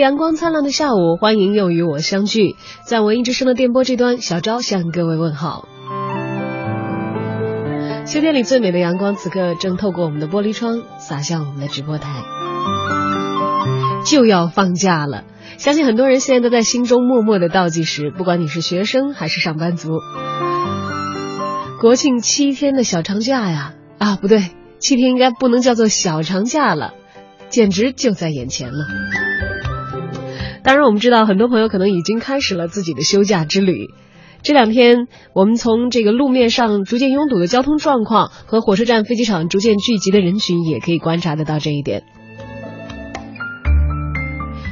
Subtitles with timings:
[0.00, 2.56] 阳光灿烂的下午，欢迎又与我相聚。
[2.84, 5.68] 在文艺之声的电波这端，小昭向各位问好。
[8.06, 12.22] 秋天里最美的阳光，此刻正透过我们的玻璃窗洒向我们的直播台。
[14.06, 15.24] 就要放假了，
[15.58, 18.10] 相信很多人现在都在心中默默的倒计时。
[18.10, 19.90] 不管你是学生还是上班族，
[21.78, 26.94] 国庆七天的小长假呀，啊不对，七天应该不能叫做小长假了，
[27.50, 28.86] 简直就在眼前了。
[30.62, 33.88] 当然，我们知道很多朋友可能已经开始了自己的休假之旅。
[34.42, 42.04] 这两天，我们从这个路面上逐渐拥堵的交通状况和火车站、飞机场逐渐聚集的人群，也可以观察得到这一点。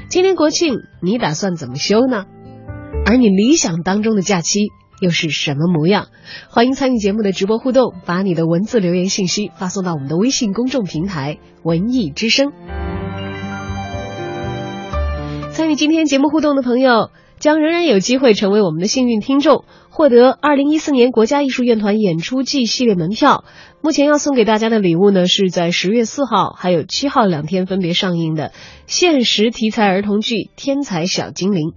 [0.09, 2.25] 今年国庆，你打算怎么休呢？
[3.05, 4.69] 而你理想当中的假期
[5.03, 6.06] 又是什么模样？
[6.48, 12.53] 欢迎参与节目的直播互动，把你的文字留言信息发送到我们的微信公众平台“文艺之声”。
[15.59, 23.42] 参与今天节目互动的朋友，将仍然有机会成为我们的幸运听众，获得二零一四年国家艺术院团演出季系列门票。
[23.81, 28.53] 目前要送给大家的礼物呢，是在十月四号还有七号两天分别上映的
[28.87, 31.70] 现实题材儿童剧《天才小精灵》。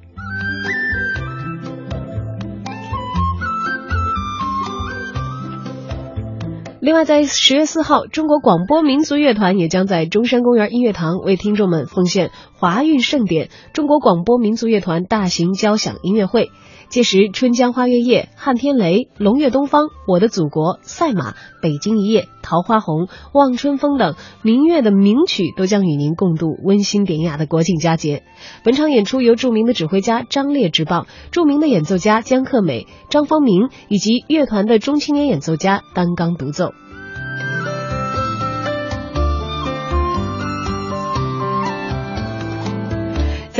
[6.81, 16.49] 另外，在十月四号，中国广播民族乐团也将在中山公园音乐堂为听众们奉献华韵盛典——中国广播民族乐团大型交响音乐会。
[16.91, 21.31] 届时，《春江花月夜》《汉天雷》《龙跃东方》《我的祖国》《赛马》
[21.61, 28.23] 《北京一夜》《桃花红》《望春风》等民乐的名曲都将与您共度温馨典雅的国庆佳节。
[28.65, 36.73] 本场演出由著名的指挥家张烈执棒，著名的演奏家姜克美、张方明以及乐团的中青年演奏家担纲独奏。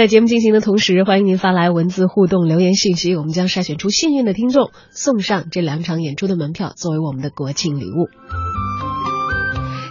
[0.02, 8.10] 在节目进行的同时，欢迎您发来文字互动留言信息，我们将筛选出幸运的听众，送上这两场演出的门票作为我们的国庆礼物。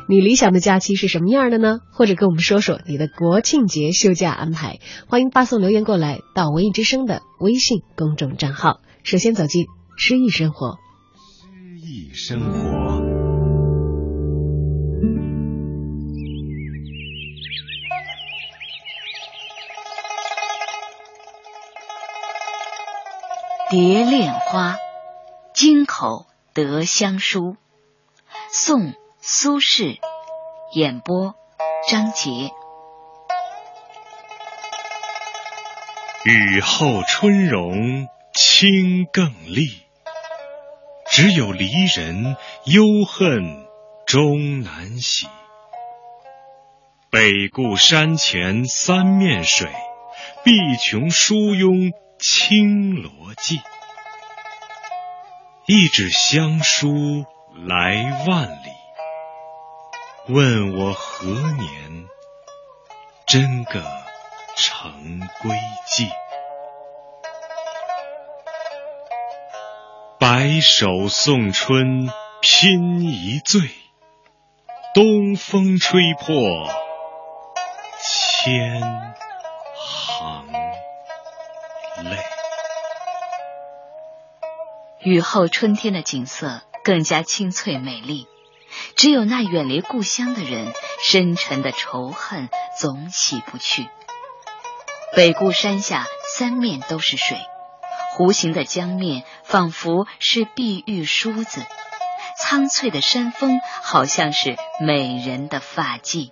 [0.09, 1.79] 你理想的假期是什么样的呢？
[1.93, 4.81] 或者跟我们说说你的国庆节休假安排？
[5.07, 8.81] 欢迎发送留言过来到文艺之声的微信公众账号。
[9.05, 9.67] 首先走进
[9.97, 12.51] 诗意生活，诗意生活。
[23.71, 24.73] 《蝶恋花》，
[25.55, 27.55] 京口德香书，
[28.53, 28.81] 宋·
[29.21, 30.01] 苏轼，
[30.75, 31.37] 演播：
[31.89, 32.51] 张杰。
[36.25, 39.69] 雨后春荣清更丽，
[41.09, 43.65] 只有离人忧恨
[44.05, 45.29] 终难洗。
[47.09, 49.71] 北固山前三面水，
[50.43, 51.93] 碧琼书拥。
[52.23, 53.63] 青罗记，
[55.65, 57.25] 一纸香书
[57.67, 58.71] 来万里。
[60.29, 62.07] 问我何年
[63.27, 63.83] 真个
[64.55, 66.11] 成归计？
[70.19, 72.11] 白首送春
[72.43, 73.63] 拼一醉，
[74.95, 76.69] 东风吹破
[77.99, 78.83] 千
[79.75, 80.50] 行。
[82.03, 82.19] 泪。
[85.03, 88.27] 雨后春天的景色更加清脆美丽，
[88.97, 92.49] 只有那远离故乡的人，深沉的仇恨
[92.79, 93.89] 总洗不去。
[95.17, 96.07] 北固山下
[96.37, 97.39] 三面都是水，
[98.17, 101.65] 弧形的江面仿佛是碧玉梳子，
[102.39, 106.31] 苍翠的山峰好像是美人的发髻。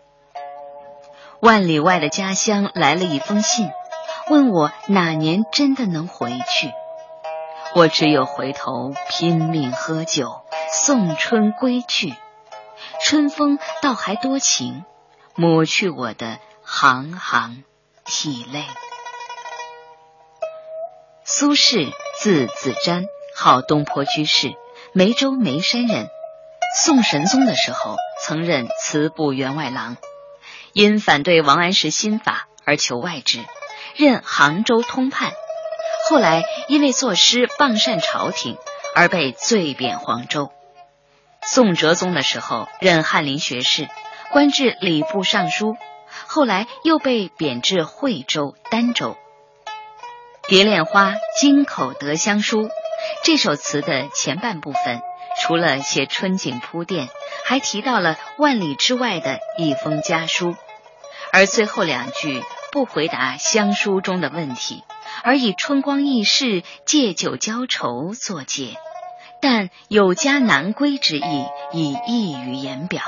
[1.40, 3.70] 万里外的家乡来了一封信。
[4.30, 6.72] 问我哪年真的能回去？
[7.74, 12.14] 我只有回头拼命喝酒，送春归去。
[13.04, 14.84] 春风倒还多情，
[15.34, 17.64] 抹去我的行行
[18.04, 18.64] 涕泪。
[21.24, 23.04] 苏轼，字子瞻，
[23.36, 24.54] 号东坡居士，
[24.92, 26.08] 梅州眉山人。
[26.82, 29.96] 宋神宗的时候，曾任祠部员外郎，
[30.72, 33.44] 因反对王安石新法而求外职，
[33.98, 35.32] 任杭州通判。
[36.08, 38.56] 后来因为作诗傍善朝廷，
[38.94, 40.52] 而被罪贬黄州。
[41.42, 43.88] 宋哲宗的时候，任翰林学士，
[44.30, 45.76] 官至礼部尚书。
[46.28, 49.16] 后来又被贬至惠州、儋州。
[50.48, 51.10] 《蝶恋花·
[51.40, 52.68] 京口得香书》
[53.24, 55.00] 这首词的前半部分，
[55.40, 57.08] 除了写春景铺垫，
[57.44, 60.54] 还提到了万里之外的一封家书，
[61.32, 64.84] 而最后两句不回答乡书中的问题，
[65.22, 68.76] 而以春光易逝、借酒浇愁作结，
[69.40, 73.02] 但有家难归之意已溢于言表。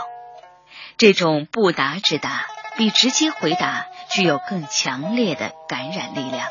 [0.97, 2.47] 这种不答之答。
[2.77, 6.49] 比直接回答具有更强烈的感染力量，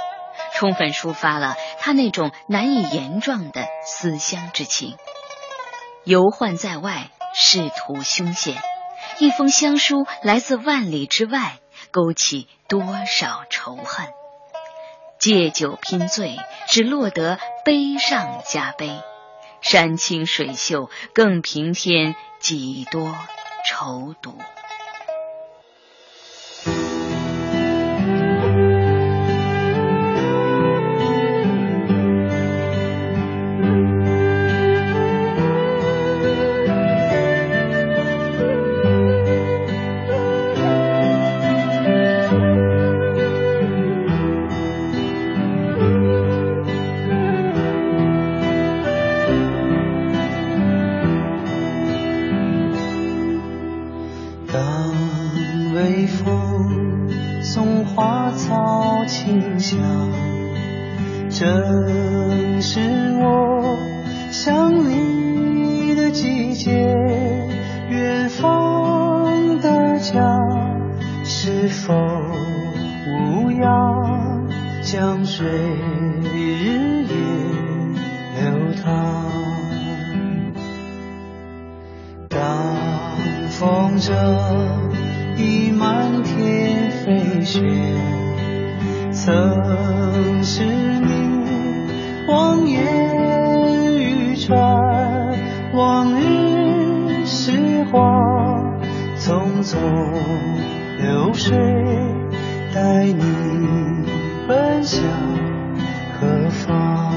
[0.54, 4.96] 充分抒发了他那种难以言状的思乡之情。
[6.04, 8.62] 游宦在外，仕途凶险，
[9.18, 11.58] 一封乡书来自万里之外，
[11.92, 14.08] 勾起多少仇恨？
[15.20, 16.38] 借酒拼醉，
[16.70, 19.02] 只落得悲上加悲；
[19.62, 23.14] 山清水秀，更平添几多
[23.68, 24.38] 愁毒。
[71.90, 71.96] 否
[73.08, 74.48] 无恙
[74.84, 75.48] 江水
[76.22, 77.16] 日夜
[78.36, 79.26] 流淌
[82.30, 82.38] 当
[83.50, 84.14] 风筝
[85.36, 87.64] 已漫天飞旋
[89.12, 95.36] 曾是你望眼欲穿
[95.74, 98.80] 往日时光
[99.18, 101.58] 匆匆流水
[102.74, 103.24] 带你
[104.48, 105.02] 奔向
[106.20, 107.16] 何方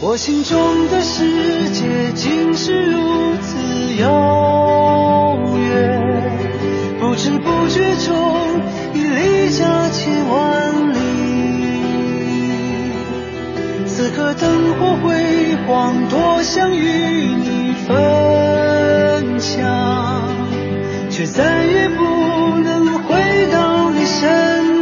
[0.00, 6.02] 我心中的世界竟是如此遥远
[7.00, 8.60] 不知不觉中
[8.94, 10.96] 已离家千万里
[13.84, 20.35] 此刻灯火辉煌多想与你分享
[21.16, 22.04] 却再也不
[22.58, 24.75] 能回到你身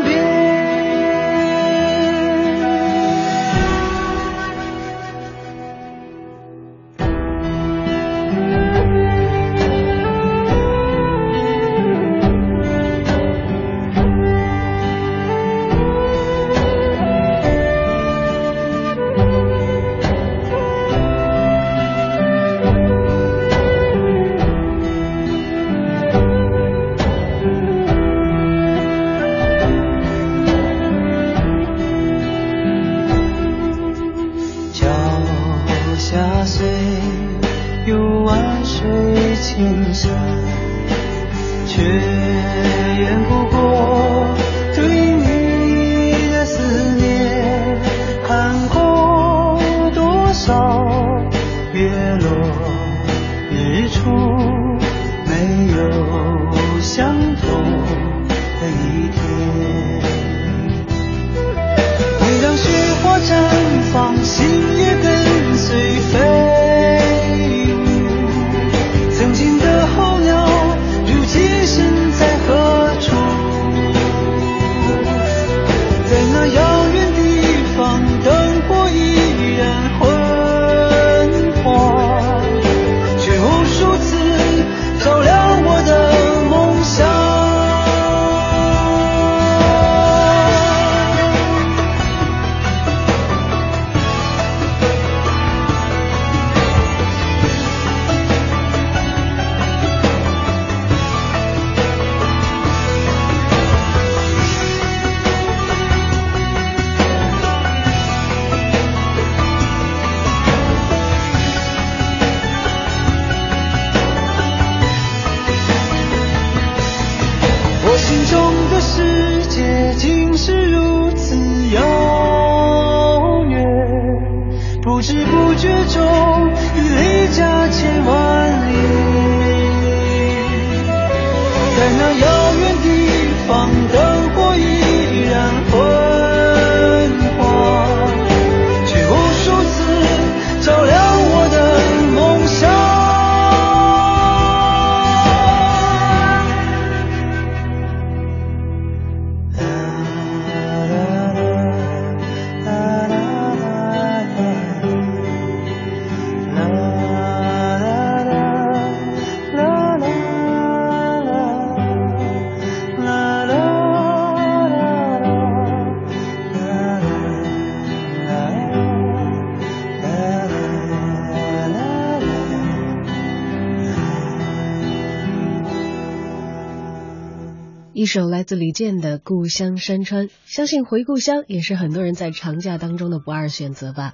[178.15, 184.13] 首来自李健的《故乡山川》，相信回故乡也是很多人在长假当中的不二选择吧。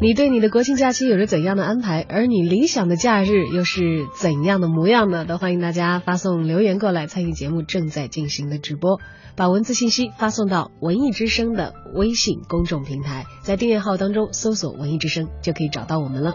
[0.00, 2.04] 你对你的国庆假期有着怎样的安排？
[2.08, 5.24] 而你理想的假日又是怎样的模样呢？
[5.26, 8.98] 都欢迎大家发送留言过来参与节目正在进行的直播，
[9.36, 16.34] 把文字信息发送到文艺之声的微信公众平台，在订阅号当中搜索“文艺之声”就可以找到我们了。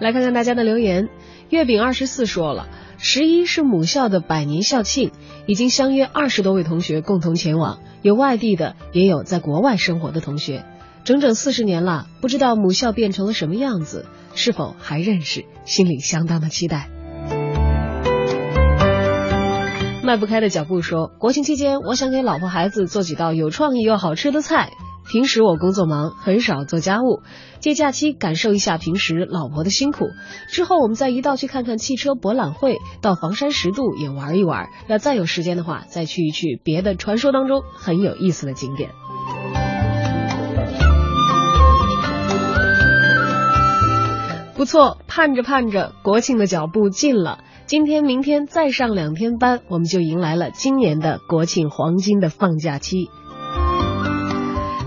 [0.00, 1.08] 来看看大家的留言。
[1.50, 5.12] 月饼二十四说了，十一是母校的百年校庆，
[5.46, 10.64] 已经相约二十多位同学共同前往，有外地的，也有在国外生活的同学。
[11.04, 16.88] 整整四十年了，不知道母校变成了什么样子，是否还认识，心里相当的期待。
[20.02, 24.70] 迈不开的脚步说，国庆期间，我想给老婆孩子做几道有创意又好吃的菜。
[25.10, 27.22] 平时我工作忙，很少做家务，
[27.60, 30.06] 借假期感受一下平时老婆的辛苦。
[30.48, 34.68] 之后我们再一道去看看汽车博览会，到房山十渡也玩一玩。
[34.88, 38.90] 要再有时间的话，再去一去别的传说当中很有意思的景点。
[44.56, 47.40] 不错，盼着盼着，国庆的脚步近了。
[47.66, 53.08] 今天、明天再上两天班，我们就迎来了今年的国庆黄金的放假期。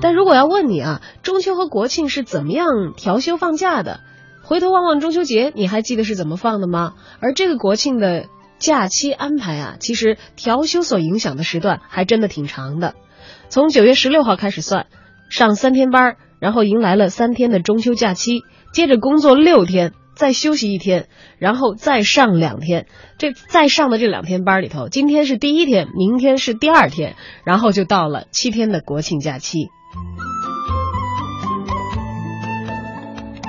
[0.07, 3.99] 但如果要问你啊，中秋和国庆是怎么样调休放假的？
[4.41, 6.93] 回头望望中秋节，你还记得是怎么放的吗？
[7.19, 12.93] 而这个国庆的假期安排啊，其实调休所影响的时段还真的挺长的。
[13.49, 14.85] 从九月十六号开始算，
[15.29, 22.87] 上三天班，然后迎来了三天的中秋假期，接着工作六天，再休息一天，然后再上两天。
[23.17, 29.67] 这再上的这两天班里头，今天是第一天，明天是第二天，然后就到了七天的国庆假期。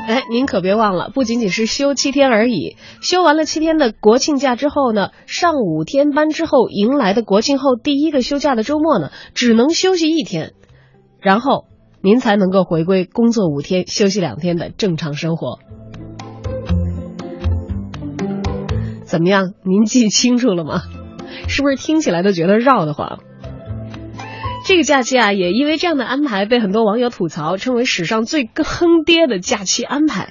[0.06, 2.76] 哎，您可别忘了，不仅仅是休七天而已。
[3.02, 10.54] 休完了七天的国庆假之后呢，上五天班之后迎来的国庆后第一个休假的周末呢，只能休息一天，
[11.20, 11.66] 然后
[12.00, 15.58] 您才能够回归工作五天、休息两天的正常生活。
[19.04, 19.52] 怎么样？
[19.62, 20.80] 您记清楚了吗？
[21.48, 23.18] 是不是听起来都觉得绕得慌？
[24.68, 30.28] 这个假期啊，也因为这样的安排被很多网友吐槽，称为史上最坑爹的假期安排。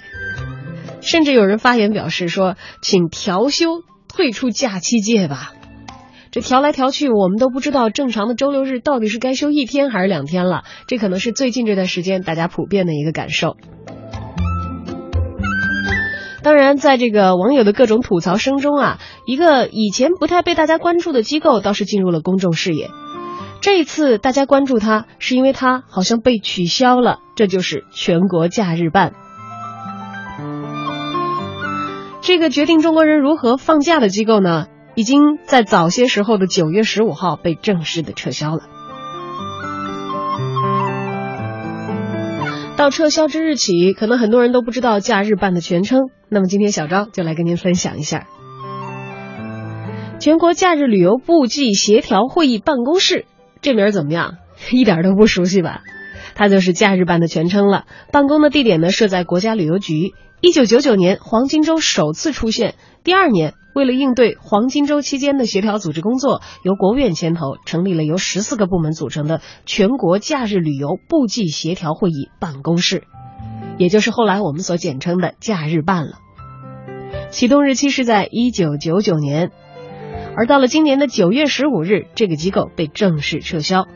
[1.02, 2.54] 甚至有人发言表示说
[2.84, 5.54] ：“请调休，退出假期界吧。”
[6.30, 10.66] 这调来调去，我们都不知道正常的周六日到底是该休一天还是两天了。
[10.86, 13.58] 这可能是最近这段时间大家普遍的一个感受。
[16.44, 22.92] 当然，在这个网友的各种吐槽声中啊，一个以前不太被大家关注的机构倒是进入了公众视野。
[23.62, 27.20] 这一次大家关注它，是因为它好像被取消了。
[27.36, 29.14] 这就是全国假日办。
[32.22, 38.64] 这个决定中国人如何放假的机构呢，已经在早些时候的九月十五号被正式的撤销了。
[42.76, 46.10] 到撤销之日起，可能很多人都不知道假日办的全称。
[46.30, 48.28] 那么今天小昭就来跟您分享一下，
[50.20, 53.26] 全国假日旅游部际协调会议办公室。
[53.68, 54.38] 这名怎么样？
[54.72, 55.82] 一点都不熟悉吧？
[56.36, 57.84] 它就是假日办的全称了。
[58.14, 60.14] 办公的地点呢设在国家旅游局。
[60.40, 73.04] 一九九九年黄金周首次出现，第二年为了应对黄金周期间的协调组织工作，由国务院牵头成立了由十四个部门组成的全国假日旅游部际协调会议办公室，
[73.78, 76.20] 也就是后来我们所简称的假日办了。
[77.32, 79.52] 启动日期是在一九九九年。
[80.38, 83.88] 而到了今年的九月十五日，这个机构被正式撤销。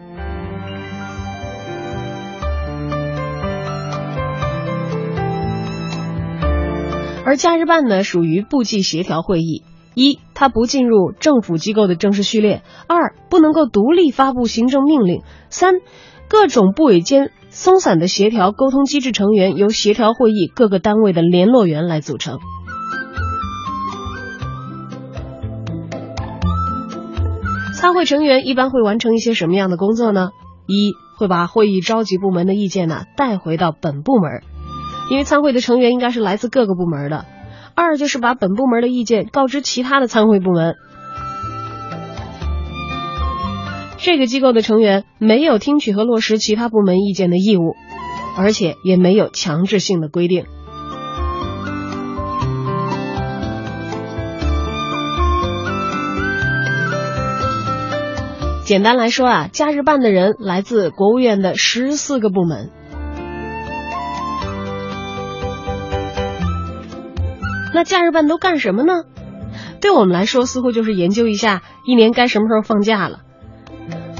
[7.24, 9.62] 而假日办呢，属于部际协调会议：
[9.94, 15.20] 一，它不进入政府机构的正式序列；二，不能够独立发布行政命令；
[15.52, 15.76] 三，
[16.28, 22.40] 各种部委间松散的协调沟通机制成员由协调会议各个单位的联络员来组成。
[27.82, 30.30] 参会成员一般会完成一些什么样的工作呢？
[30.68, 34.44] 一会把会议召集部门的意见呢带回到本部门，
[35.10, 37.26] 因为参会的成员应该是来自各个部门的。
[37.74, 40.76] 二就是把本部门的意见告知其他的参会部门。
[43.98, 47.74] 这个机构的成员没有听取和落实其他部门意见的义务，
[48.38, 50.46] 而且也没有强制性的规定。
[58.72, 62.70] 简单来说啊，假日办的人来自国务院的十四个部门。
[67.74, 69.04] 那假日办都干什么呢？
[69.82, 73.20] 对我们来说，似乎就是研究一下一年该什么时候放假了。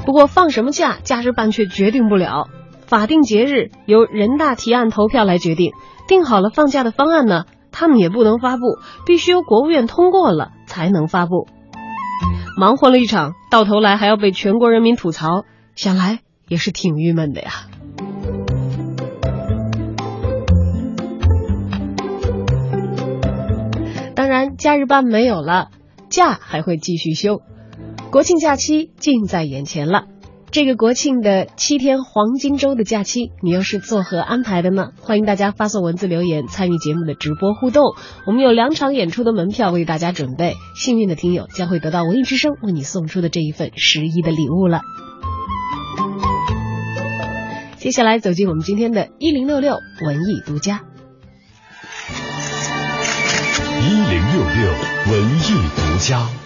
[0.04, 2.48] 不过放什么假，假日办却决定不了。
[2.86, 5.72] 法定节日由人大提案投票来决定，
[6.06, 8.62] 定好了放假的方案呢，他们也不能发布，
[9.06, 11.48] 必须由国务院通过了才能发布。
[12.56, 17.50] 忙活了一场，到头来还要被全国人民吐槽，想来也是挺郁闷的呀。
[24.14, 25.70] 当然，假日班没有了，
[26.08, 27.42] 假还会继续休。
[28.10, 30.04] 国庆假期近在眼前了。
[30.52, 34.90] 这个国庆的七天黄金周的假期，你又是作何安排的呢？
[35.00, 37.94] 欢迎大家发送文字留言参与节目的直播互动。
[38.26, 44.82] 我们有两场演出的门票为大家准备，幸运的听友将会得到文艺之声为你送出的这一份十一的礼物了。
[47.78, 50.82] 接下来走进我们今天的一零六六文艺独家。
[53.80, 54.72] 一零六六
[55.12, 56.41] 文艺独家。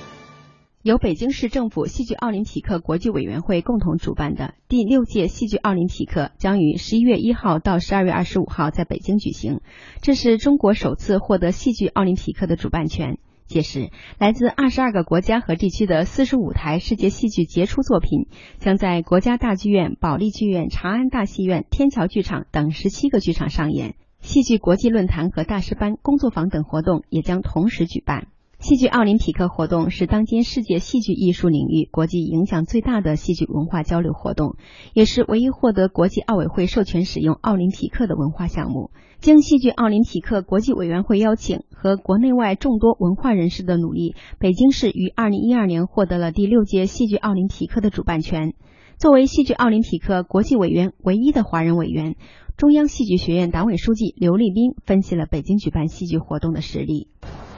[0.86, 9.62] 由北京市政府戏剧奥林匹克国际委员会共同主办的第六届戏剧奥林匹克将于十一月一号到十二月二十五号在北京举行。
[10.00, 13.18] 这是中国首次获得戏剧奥林匹克的主办权。
[13.48, 18.28] 届时，来自二十二个国家和地区的四十五台世界戏剧杰出作品
[18.60, 23.96] 将在国家大剧院、保利剧院、长安大戏院、天桥剧场等十七个剧场上演。
[24.20, 28.28] 戏剧国际论坛和大师班、工作坊等活动也将同时举办。
[28.66, 34.56] 戏剧奥林匹克活动是当今世界戏剧艺术领域国际影响最大的戏剧文化交流活动，
[34.92, 38.90] 也是唯一获得国际奥委会授权使用奥林匹克的文化项目。
[39.20, 48.54] 经戏剧奥林匹克国际委员会邀请和国内外众多文化人士的努力，北京市于二零一二年获得了第六届戏剧奥林匹克的主办权。
[48.98, 52.16] 作为戏剧奥林匹克国际委员唯一的华人委员，
[52.56, 57.08] 中央戏剧学院党委书记刘立斌分析了北京举办戏剧活动的实力。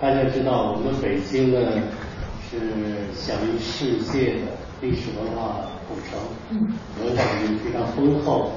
[0.00, 1.80] 大家知道，我们北京呢
[2.50, 4.40] 是享誉世界的
[4.82, 6.18] 历史文化古城，
[7.00, 8.50] 文化底蕴非常丰厚，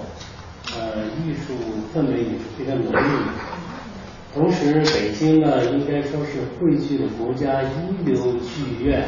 [0.76, 1.54] 呃，艺术
[1.94, 4.34] 氛围也是非常浓郁。
[4.34, 9.08] 同时，北京呢应该说是汇聚了国家一流剧院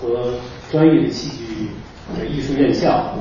[0.00, 0.40] 和
[0.72, 1.68] 专业的戏剧
[2.18, 3.14] 的艺术院校。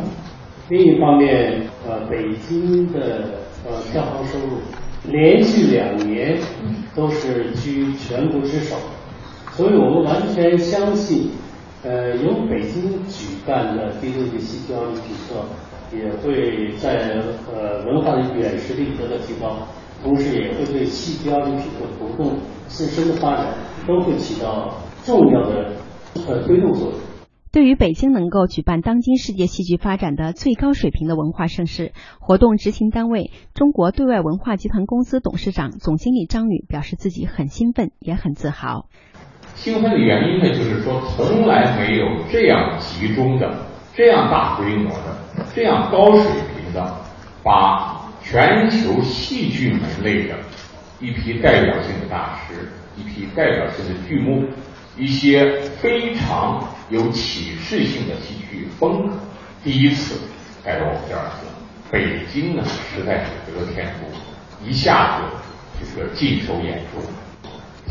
[0.70, 3.26] 另一方面，呃，北京的
[3.66, 4.58] 呃票房收入。
[5.04, 6.38] 连续两年
[6.96, 8.76] 都是居全国之首，
[9.54, 11.32] 所以我们完全相信，
[11.84, 15.44] 呃，由北京举办的第六届戏剧奥林匹克
[15.92, 17.20] 也会在
[17.52, 19.58] 呃文化的软实力得到提高，
[20.04, 23.48] 同时也会对戏剧奥林匹克活动自身的发展
[23.88, 24.72] 都会起到
[25.04, 25.72] 重要的
[26.28, 27.00] 呃推动作用。
[27.52, 38.88] 对于北京能够举办当今世界戏剧发展的最高水平的文化盛事，活动执行单位中国对外文化集团公司董事长、总经理张宇表示自己很兴奋，也很自豪。
[39.56, 45.18] 兴奋的原因呢，就是说从来没有这样集中的、这样大规模的、
[45.54, 47.02] 这样高水平的，
[47.44, 50.38] 把全球戏剧门类的
[51.02, 54.46] 一批代表性的大师、一批代表性的剧目。
[54.98, 59.14] 一些非常有启示性的戏剧风格，
[59.64, 60.20] 第一次
[60.64, 61.32] 带到我们这儿来。
[61.90, 64.22] 北京呢，实在是得天独厚，
[64.66, 65.24] 一下子
[65.80, 67.02] 这个尽收眼中，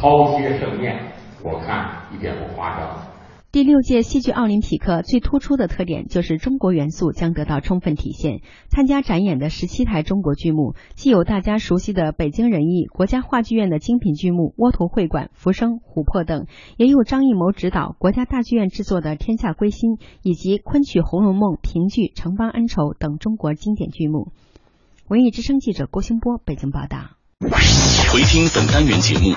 [0.01, 0.99] 饕餮盛宴，
[1.43, 3.10] 我看一点不夸张。
[3.53, 8.43] 第六届戏剧奥林匹克最突出的特点就是中国元素将得到充分体现。
[8.69, 24.31] 参加展演的十七台中国剧目，既有大家熟悉的北京人艺、国家话剧院的精品剧目《窝头会馆》《浮生》《琥珀》等，也有张艺谋执导、国家大剧院制作的《天下归心》，以及昆曲《红楼梦》评剧《城邦恩仇》等中国经典剧目。
[25.09, 27.17] 文艺之声记者郭兴波北京报道。
[28.13, 29.35] 回听本单元节目，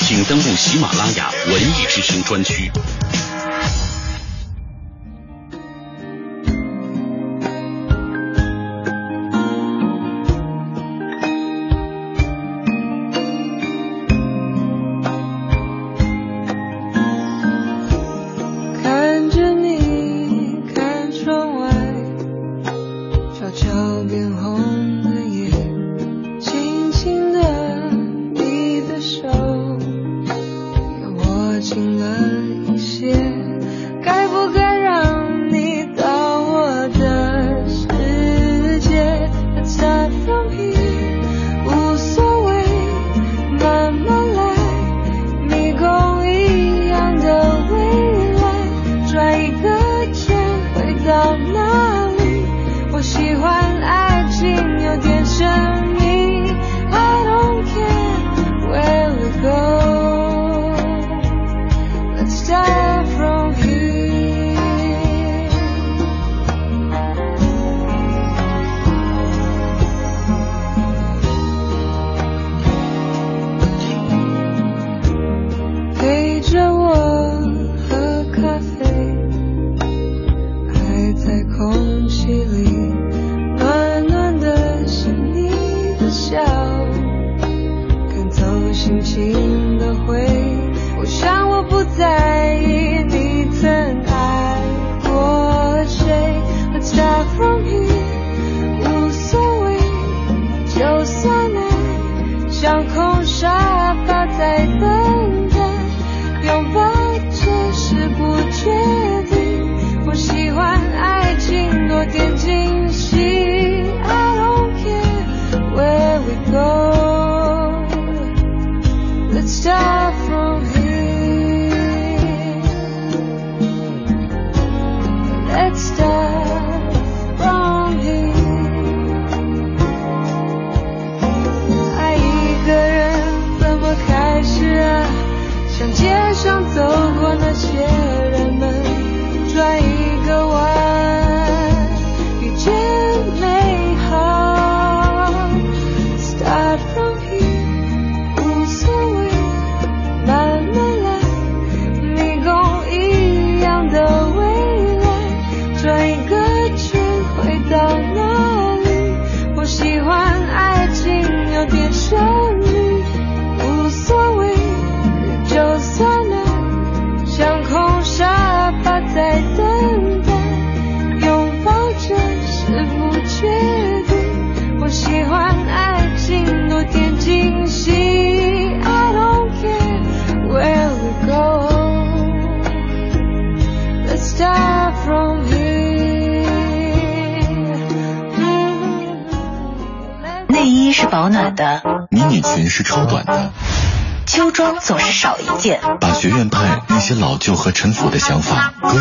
[0.00, 2.70] 请登录喜马拉雅文艺之声专区。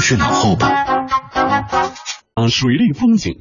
[0.09, 0.67] 法搁置脑后吧。
[2.33, 3.35] 啊水利风景，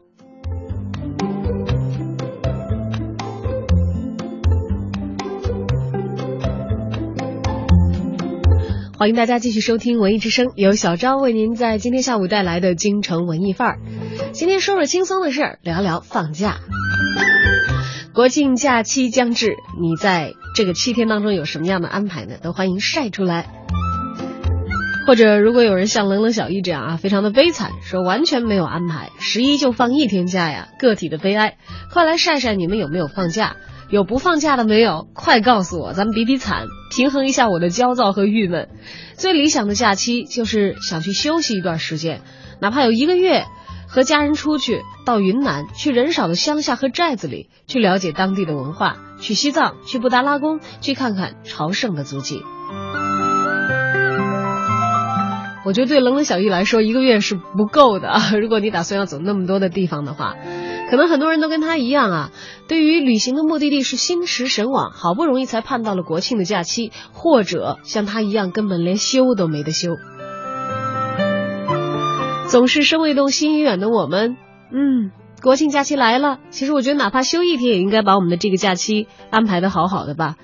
[8.98, 13.78] 欢迎大家继续收听文艺之声，由小张为您在今天下午带来的京城文艺范儿。
[14.32, 16.56] 今天说说轻松的事儿，聊聊放假。
[18.12, 22.34] 国庆假期将至，你在这个七天当中有什么样的安排呢？
[22.42, 23.46] 都欢迎晒出来。
[25.08, 31.56] 或者，如果有人像冷冷小易这样啊，非常的悲惨，说完全没有安排，十一就放一天假呀，个体的悲哀。
[31.90, 33.56] 快来晒晒你们有没有放假？
[33.88, 35.08] 有不放假的没有？
[35.14, 38.68] 快告诉我，咱们比比惨，平衡一下我的焦躁和郁闷。
[39.14, 42.20] 最理想的假期就是想去休息一段时间，
[42.60, 43.46] 哪怕有一个月，
[43.88, 52.42] 和家人出去到云南，去人少的乡下和寨子里，去了解当地的文化，去西藏，去布达拉宫，去看看朝圣的足迹。
[55.68, 58.10] 我觉得对冷冷小易来说，一个月是不够的！
[58.40, 60.34] 如果你打算要走那么多的地方的话，
[60.90, 62.30] 可能很多人都跟他一样啊，
[62.68, 69.90] 对于旅行的目的地是心驰神往，好不容易才盼到了国庆的假期，或者像他一样根本连休都没得休。
[72.46, 74.38] 总是身未动，心已远的我们，
[74.72, 75.10] 嗯，
[75.42, 80.36] 国庆假期来了，其实我觉得哪怕休一天，也应该把我们的这个假期安排的好好的吧。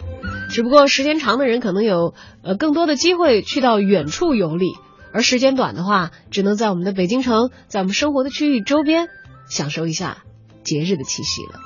[0.50, 4.66] 只不过时间长的人可能有呃更多的机会去到远处游历。
[5.14, 9.06] 而时间短的话，只能在我们的北京城，在我们生活的区域周边，
[9.48, 10.24] 享受一下
[10.64, 11.60] 节日的气息了。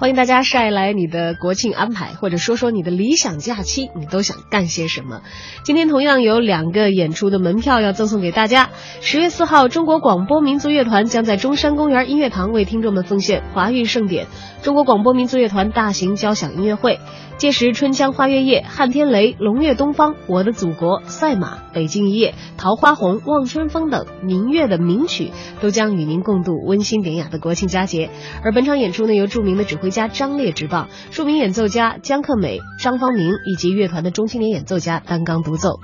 [0.00, 5.22] 欢迎大家晒来你的国庆安排，或者说说你的理想假期，你都想干些什么？
[5.62, 8.70] 今天同样有两个演出的门票要赠送给大家。
[9.00, 14.26] 十月四号，中国广播民族乐团将在中山公园音乐堂为听众们奉献华语盛典——
[14.60, 16.98] 中国广播民族乐团大型交响音乐会。
[17.38, 28.08] 届时，《春江花月夜》《汉天雷》《龙跃东方》《我的祖国》《赛马》《北京一夜》《桃花红》《望春风》等民乐的名曲都将与您共度温馨典雅的国庆佳节。
[28.42, 35.78] 而本场演出呢，由著名的指挥家张烈执棒，著名演奏家江克美、张方明以及乐团的中青年演奏家担纲独奏。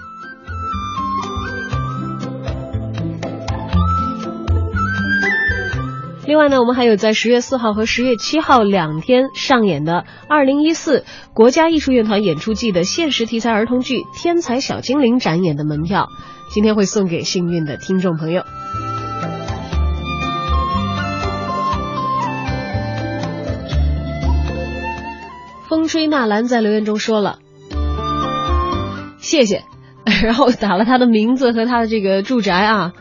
[6.24, 11.04] 另外呢，我们还有在十月四号和十月七号两天上演的二零一四
[11.34, 16.08] 国家艺术院团演出季的现实题材儿童剧《天才小精灵》展演的门票，
[16.50, 18.44] 今天会送给幸运的听众朋友。
[25.68, 27.38] 风吹纳兰在留言中说了，
[29.18, 29.64] 谢谢，
[30.22, 32.92] 然后打了他的名字和他的这个住宅啊。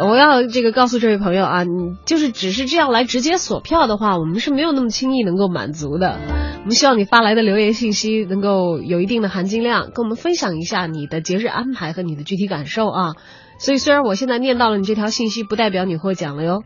[0.00, 6.18] 我要这个告诉这位朋友啊，你就是只是这样来直接锁票的话，我们是没有那么轻易能够满足的。
[6.60, 13.12] 我们希望你发来的留言信息能够有一定的含金量，跟我们分享一下你的节日安排和你的具体感受啊。
[13.58, 16.62] 所以虽然我现在念到了你这条信息，不代表你获奖了哟。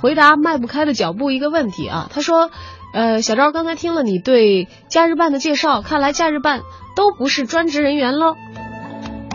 [0.00, 2.50] 回答迈不开的脚步一个问题啊，他说，
[2.94, 6.62] 呃，小赵刚才听了你对假日办的介绍，看来假日办
[6.96, 8.34] 都不是专职人员喽。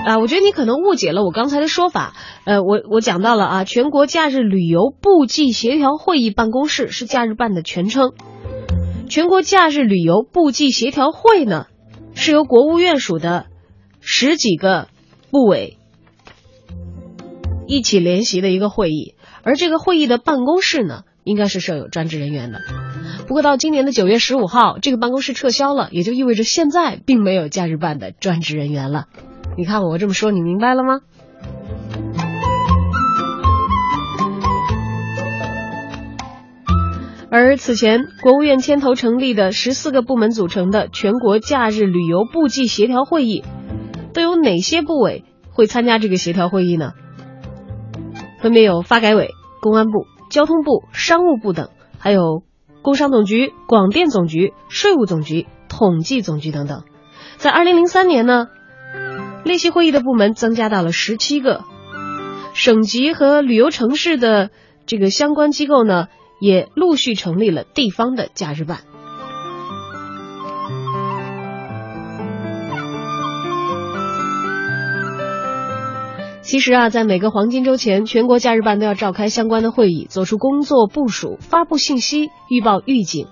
[0.05, 2.13] 啊，我觉得你可能误解了我刚才的说法。
[2.43, 8.13] 呃，我我讲到了啊，全国假日旅游部际协调会议办公室是假日办的全称。
[9.09, 11.65] 全国假日旅游部际协调会呢，
[12.13, 13.47] 是由国务院属的
[13.99, 14.89] 十几个
[15.31, 15.79] 部委
[17.67, 22.59] 一起联席的一个会议，而这个会议的办公室呢，应该是设有专职人员的。
[23.25, 29.05] 不过到今年的九月十五号，这个办公室撤销了，也就意味着现在并没有假日办的专职人员了。
[29.57, 30.99] 你看我这么说，你明白了吗？
[37.31, 43.43] 而此前，国务院牵头成立的十四个部门组成的全国假日旅游部际协调会议，
[44.13, 46.91] 都有哪些部委会参加这个协调会议呢？
[48.41, 52.43] 分别有发改委、公安部、交通部、商务部等，还有
[52.81, 56.83] 工商总局、广电总局、税务总局、统计总局等等。
[57.37, 58.47] 在二零零三年呢？
[59.45, 61.63] 列席会议的部门增加到了十七个，
[62.55, 64.49] 省级和旅游城市的
[64.87, 66.07] 这个相关机构呢，
[66.41, 68.79] 也陆续成立了地方的假日办。
[76.41, 83.27] 其实啊，在每个黄金周前，全国假日办都要召开相关的会议，做出工作部署、发布信息、预报预警。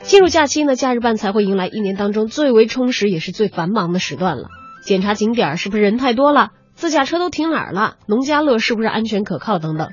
[0.00, 4.44] 进入假期呢，假日办才会迎来一年当中最为充实也是最繁忙的时段了。
[4.82, 6.50] 检查景点是不是人太多了？
[6.74, 7.96] 自驾车都停哪儿了？
[8.06, 9.58] 农家乐是不是安全可靠？
[9.58, 9.90] 等等。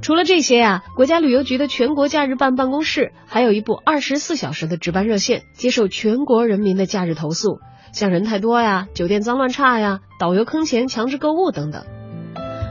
[0.00, 7.58] 除了这些呀，国家旅游局的全国假日办办公室还有一部二十四小时的值班热线，接受全国人民的假日投诉，
[7.92, 11.84] 像人太多呀、酒店脏乱差呀、导游坑钱、强制购物等等。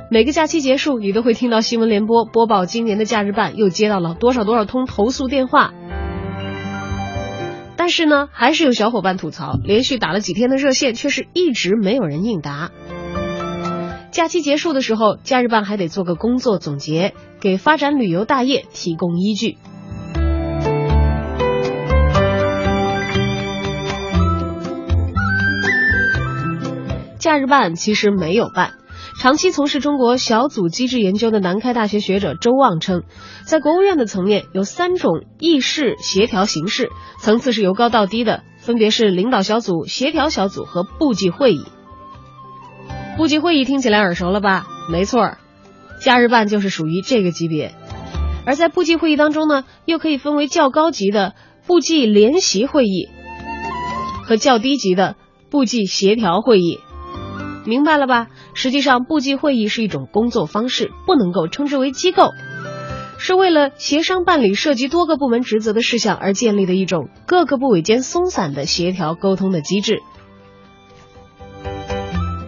[0.09, 5.73] 每个假期结束，你都会听到新闻联播播报今年的假日办又接到了多少多少通投诉电话。
[7.83, 12.69] 但是呢，还是有小伙伴吐槽，连续打了几天的热线，却是一直没有人应答。
[14.11, 19.57] 假期结束的时候，假日办还得做个工作总结，给发展旅游大业提供依据。
[27.17, 28.73] 假日办其实没有办。
[29.21, 33.03] 长期从事中国小组机制研究的南开大学学者周旺称，
[33.45, 41.63] 在国务院的层面有三种议事协调形式，层次是由高到低的，分别是领导小组、协调小组和部际会议。
[43.15, 44.65] 部际会议听起来耳熟了吧？
[44.89, 45.37] 没错，
[46.03, 47.75] 假日办就是属于这个级别。
[48.47, 51.35] 而在部际会议当中呢，又可以分为较高级的
[51.67, 53.07] 部际联席会议
[54.25, 55.15] 和较低级的
[55.51, 56.79] 部际协调会议。
[57.65, 58.27] 明白了吧？
[58.53, 62.31] 实际上，部际会议是一种工作方式，不能够称之为机构，
[63.19, 70.01] 是为了协商办理涉及多个部门职责的事项而建立的一种各个部委间松散的协调沟通的机制。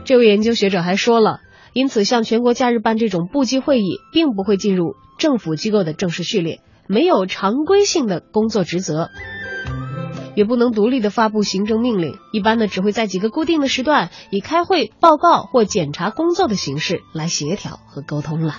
[0.03, 1.39] 这位研究学者还说了，
[1.73, 9.09] 因此像全国假日办这种部际会议，并不会进入政府机构的正式序列，没有常规性的工作职责。
[10.35, 18.55] 也不能独立的发布行政命令一般呢只会在几个固定的时段以开会报告或检查工作的形式来协调和沟通了。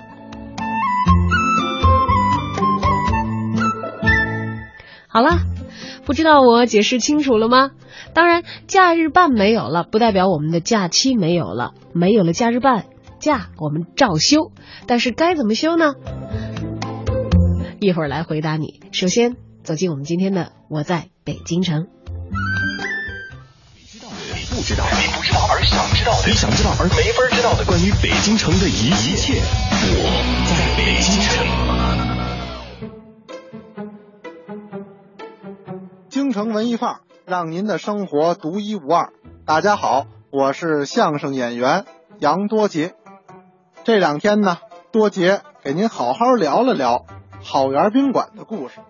[5.08, 5.38] 好了
[6.04, 7.70] 不知道我解释清楚了吗？
[8.12, 11.72] 当然假日办没有了不代表我们的假期没有了。
[11.92, 12.86] 没有了假日办
[13.20, 14.52] 假我们照休。
[14.86, 15.94] 但是该怎么休呢？
[17.80, 18.80] 一会儿来回答你。
[18.92, 21.84] 首先走进我们今天的我在北京城》。
[24.34, 30.04] 你不知道，你不知道而想知道的，你想知道而没法知道的关于北京城的一一切，我
[30.44, 31.46] 在北京城。
[36.10, 39.08] 京城文艺范儿，让您的生活独一无二。
[39.46, 41.86] 大家好，我是相声演员
[42.18, 42.94] 杨多杰。
[43.82, 44.58] 这两天呢，
[44.92, 47.06] 多杰给您好好聊了聊
[47.42, 48.80] 好园宾馆的故事。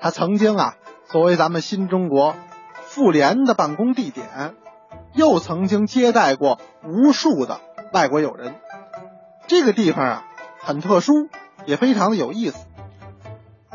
[0.00, 0.76] 他曾经啊，
[1.10, 2.36] 作为咱们新中国
[2.82, 4.54] 妇联的办公地点。
[5.14, 7.60] 又曾经接待过无数的
[7.92, 8.54] 外国友人，
[9.48, 10.24] 这个地方啊
[10.60, 11.28] 很特殊，
[11.64, 12.66] 也非常的有意思。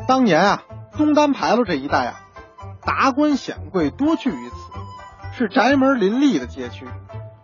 [0.06, 0.62] 当年啊，
[0.96, 2.20] 东单牌楼这一带啊，
[2.82, 6.86] 达官显贵多聚于此，是宅门林立的街区。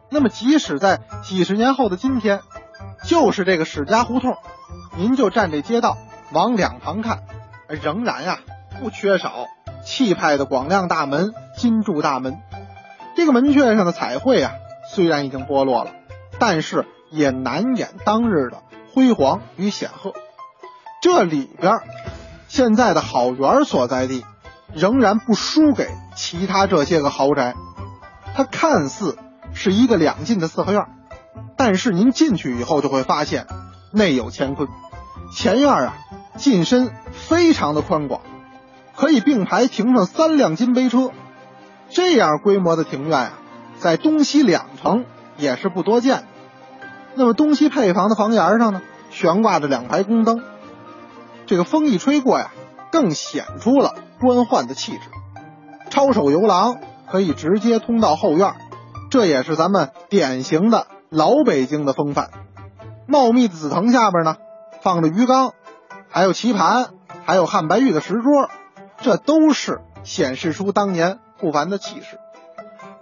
[0.08, 2.40] 那么，即使在几十年后的今天，
[3.04, 4.36] 就是这个史家胡同，
[4.96, 5.98] 您就站这街道
[6.32, 7.24] 往两旁看，
[7.68, 8.38] 仍然呀
[8.80, 9.46] 不缺少
[9.84, 12.38] 气派的广亮大门、金柱大门。
[13.16, 14.52] 这个门阙上的彩绘啊，
[14.90, 15.92] 虽然已经剥落了，
[16.38, 18.62] 但是也难掩当日的
[18.94, 20.12] 辉煌与显赫。
[21.02, 21.80] 这里边
[22.48, 24.24] 现在的好园所在地，
[24.72, 27.54] 仍然不输给其他这些个豪宅。
[28.34, 29.18] 它看似
[29.52, 30.86] 是一个两进的四合院，
[31.56, 33.46] 但是您进去以后就会发现
[33.92, 34.68] 内有乾坤。
[35.34, 35.94] 前院啊，
[36.36, 38.20] 进深非常的宽广，
[39.00, 41.10] 可以并排停上三辆金杯车。
[41.88, 43.32] 这样规模的庭院啊，
[43.78, 45.06] 在东西两城
[45.38, 46.24] 也是不多见。
[47.14, 50.42] 那么东西配房的房檐上呢，悬挂着两排宫灯，
[51.46, 52.52] 这个风一吹过呀，
[52.92, 55.00] 更显出了官宦的气质。
[55.88, 56.76] 抄手游廊
[57.10, 58.54] 可以直接通到后院，
[59.10, 62.30] 这也是咱们典型的老北京的风范。
[63.08, 64.36] 茂密的紫藤下边呢，
[64.82, 65.54] 放着鱼缸，
[66.10, 66.90] 还有棋盘，
[67.24, 68.50] 还有汉白玉的石桌，
[69.00, 71.18] 这都是显示出当年。
[71.42, 72.18] 不凡的气势，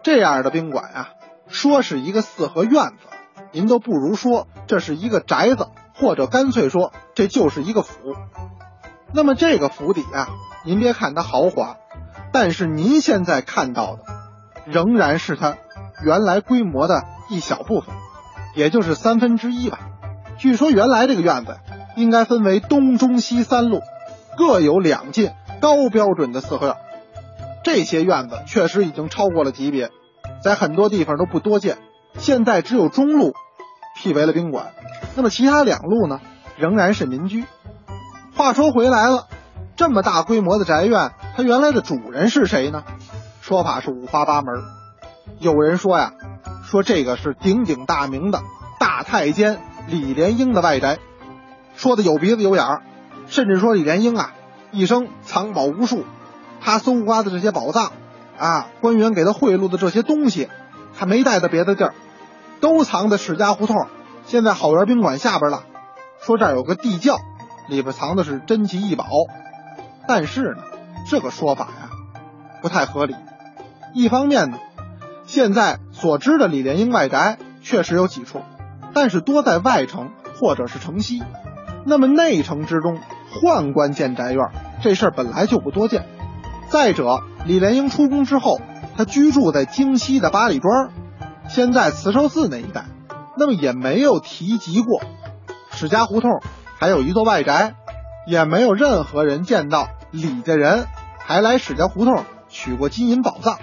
[0.05, 1.09] 这样的宾馆啊，
[1.49, 3.09] 说是一个四合院子，
[3.51, 7.99] 您都不如说这是一个宅子，或者干脆说这就是一个府。
[9.13, 10.29] 那么这个府邸啊，
[10.65, 11.79] 您别看它豪华，
[12.33, 14.05] 但是您现在看到的，
[14.67, 15.57] 仍然是它
[16.05, 17.93] 原来规模的一小部分，
[18.55, 19.81] 也就是三分之一吧。
[20.37, 21.57] 据说原来这个院子
[21.97, 23.81] 应该分为东、中、西三路，
[24.37, 26.77] 各有两进高标准的四合院。
[27.65, 29.91] 这些院子确实已经超过了级别，
[30.43, 31.79] 在很多地方都不多见。
[32.17, 33.33] 现在只有中路
[33.97, 34.73] 辟为了宾馆，
[35.17, 36.21] 那么其他两路呢，
[36.57, 37.45] 仍然是民居。
[38.35, 39.27] 话说回来了，
[39.77, 42.85] 这么大规模的宅院，它原来的主人是谁呢？
[43.41, 44.55] 说法是五花八门。
[45.39, 46.13] 有人说呀，
[46.65, 48.43] 说这个是鼎鼎大名的
[48.79, 50.99] 大太监李莲英的外宅，
[51.77, 52.83] 说的有鼻子有眼儿，
[53.27, 54.33] 甚至说李莲英啊，
[54.71, 56.05] 一生藏宝无数。
[56.61, 57.93] 他搜刮的这些宝藏，
[58.37, 60.49] 啊，官员给他贿赂的这些东西，
[60.99, 61.95] 他没带到别的地儿，
[62.61, 63.87] 都藏在史家胡同，
[64.27, 65.63] 现在好园宾馆下边了。
[66.21, 67.19] 说这儿有个地窖，
[67.69, 69.07] 里边藏的是珍奇异宝。
[70.09, 70.65] 但是呢，
[71.09, 71.91] 这个说法呀，
[72.61, 73.15] 不太合理。
[73.95, 74.59] 一方面呢，
[75.27, 78.43] 现在所知的李莲英外宅确实有几处，
[78.95, 81.23] 但是多在外城或者是城西。
[81.85, 82.99] 那么内城之中，
[83.33, 84.45] 宦官建宅院
[84.83, 86.07] 这事儿本来就不多见。
[86.69, 88.61] 再者，李莲英出宫之后，
[88.97, 90.91] 他居住在京西的八里庄，
[91.49, 92.85] 现在慈寿寺那一带，
[93.37, 95.01] 那么也没有提及过
[95.71, 96.31] 史家胡同
[96.79, 97.75] 还有一座外宅，
[98.27, 100.87] 也没有任何人见到李家人
[101.19, 103.59] 还来史家胡同取过金银宝藏，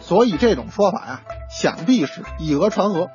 [0.00, 3.08] 所以这种说法呀，想必是以讹传讹。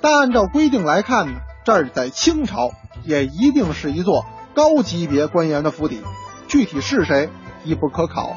[0.00, 1.32] 但按照规定来看呢，
[1.64, 2.70] 这儿在清朝
[3.04, 6.02] 也一定是一座高级别官员的府邸，
[6.48, 7.28] 具体是谁
[7.64, 8.36] 亦不可考。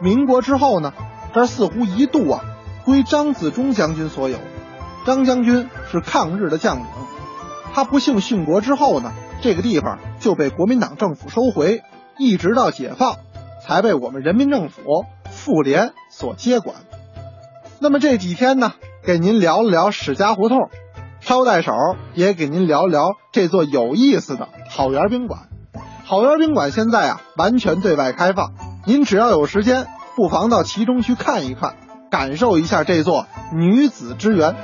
[0.00, 0.92] 民国之后呢，
[1.34, 2.44] 这似乎一度啊
[2.84, 4.38] 归张自忠将军所有。
[5.04, 6.86] 张将军是抗日的将领，
[7.72, 11.82] 他不幸殉国之后呢，这个地方就被国民党政府收回，
[12.18, 13.16] 一直到解放
[13.66, 14.82] 才被我们人民政府
[15.30, 16.76] 妇联所接管。
[17.80, 20.68] 那么这几天呢，给您聊了聊史家胡同，
[21.20, 21.72] 捎带手
[22.14, 25.47] 也给您聊聊这座有意思的好园宾馆。
[26.08, 28.54] 好园宾馆现在啊完全对外开放。
[28.86, 29.86] 您只要有时间，
[30.16, 31.74] 不妨到其中去看一看，
[32.10, 34.56] 感受一下这座女子之园。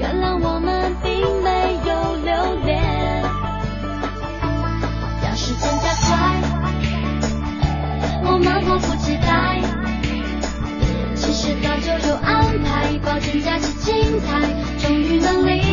[0.00, 3.22] 原谅我们并没有留恋。
[5.22, 6.40] 要时间加快
[8.24, 9.60] 我们迫不及待
[11.14, 14.40] 其实早就有安排保证假期精彩
[14.78, 15.69] 终于能离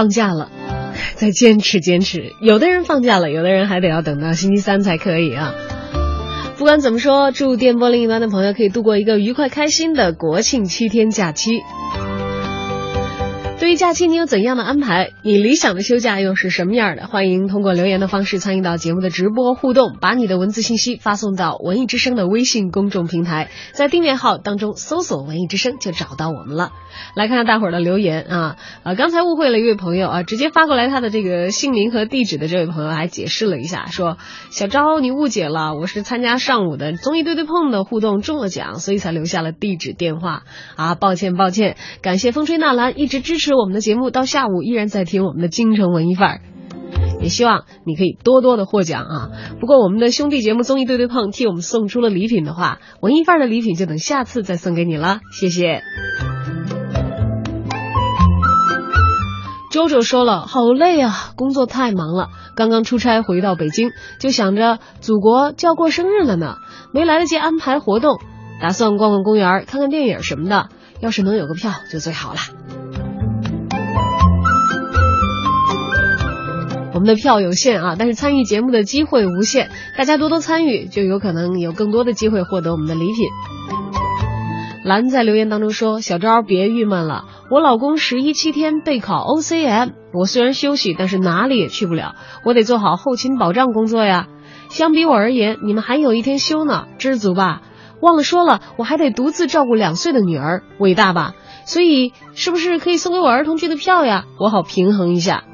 [0.00, 0.50] 放假了，
[1.16, 2.32] 再坚持坚持。
[2.40, 5.52] 有的人放假了，有的人还得要等到星期三才可以啊。
[6.56, 11.60] 不管怎么说，祝电波另一端的朋友可以度过一个愉快开心的国庆七天假期。
[13.60, 15.10] 对于假期，你有怎样的安排？
[15.22, 17.06] 你理想的休假又是什么样的？
[17.06, 26.72] 欢迎通过留言的方式参与到节目的直播互动，把你的文字信息发送到文艺之声的微信公众平台，在订阅号当中搜索“文艺之声”就找到我们了。
[27.14, 34.16] 来看看大伙儿的留言啊，啊，刚才误会了一位朋友啊，直接发过来他的这个姓名和地址的这位朋友还解释了一下，说
[34.50, 40.44] 小昭你误解了，我是参加上午的综艺对对碰的互动中了奖，所以才留下了地址电话
[40.76, 46.40] 啊，抱歉抱歉，感谢风吹纳兰一直支持我们的节目，到下午依然在听我们的京城文艺范儿。
[47.20, 49.28] 也希望你可以多多的获奖啊！
[49.60, 55.82] 不过我们的兄弟节目综艺对对碰替我们送出了礼品的话，文艺范儿的礼品就等下次再送给你了，谢谢。
[59.70, 66.56] 周周说了，好累啊，工作太忙了，刚刚出差回到北京，就想着祖国就要过生日了呢，
[66.94, 68.18] 没来得及安排活动，
[68.62, 70.70] 打算逛逛公园、看看电影什么的，
[71.00, 72.38] 要是能有个票就最好了。
[76.92, 83.16] 我们的票有限啊，但是参与节目的机会无限，大家多多参与，就有可能有更多的机会获得我们的礼品。
[84.84, 94.26] 兰在留言当中说：“小昭别郁闷了，我老公十一七天备考 OCM，我虽然休息，但是哪里也去不了，我得做好后勤保障工作呀。
[94.68, 97.62] 相比我而言，你们还有一天休呢，知足吧。
[98.00, 101.34] 忘了说了，我还得独自照顾两岁的女儿，伟大吧？
[101.66, 104.24] 所以是不是可以送给我儿童剧的票呀？
[104.40, 105.44] 我好平衡一下。”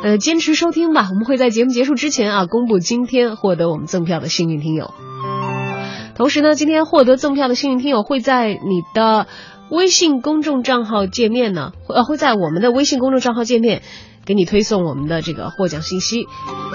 [0.00, 4.94] 呃，坚持收听吧，我们会在节目结束之前啊，公布今天获得我们赠票的幸运听友。
[6.14, 9.26] 同时呢，今天获得赠票的幸运听友会在你的
[9.70, 13.82] 微信公众账号界面呢，呃，会在我们的微信公众账号界面
[14.24, 16.26] 给你推送我们的这个获奖信息。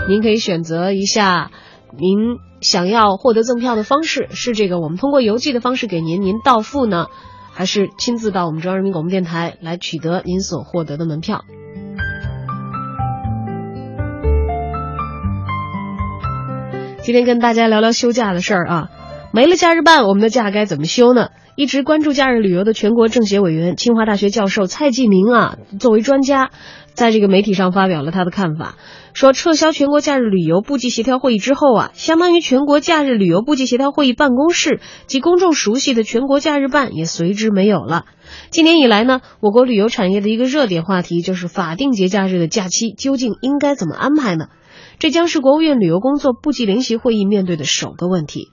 [0.10, 1.50] 您可以选择一下
[1.98, 7.08] 您想要获得赠票的方式，是这个我们通过邮寄的方式给您，您到付呢，
[7.54, 11.46] 还是亲自到我们中央人民广播电台来取得您所获得的门票？
[17.04, 18.90] 今天跟大家聊聊休假的事儿啊，
[19.34, 21.32] 没了假日办，我们的假该怎么休呢？
[21.58, 26.52] 一直关注假日旅游的全国政协委员、清华大学教授蔡继明啊，作为专家，
[26.94, 28.76] 在这个媒体上发表了他的看法，
[29.14, 38.06] 说撤销全国假日旅游部际协调会议之后啊，相当于全国假日旅游部际协调会议办公室及公众熟悉的全国假日办也随之没有了。
[38.50, 44.46] 今年以来呢，我国旅游产业的一个热点话题就是法定节假日的假期究竟应该怎么安排呢？
[45.00, 48.50] 这将是国务院旅游工作部际联席会议面对的首个问题。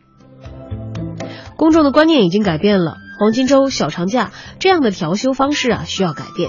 [1.56, 6.48] 公众的观念已经改变了，黄金周、小长假这样的调休方式啊，需要改变。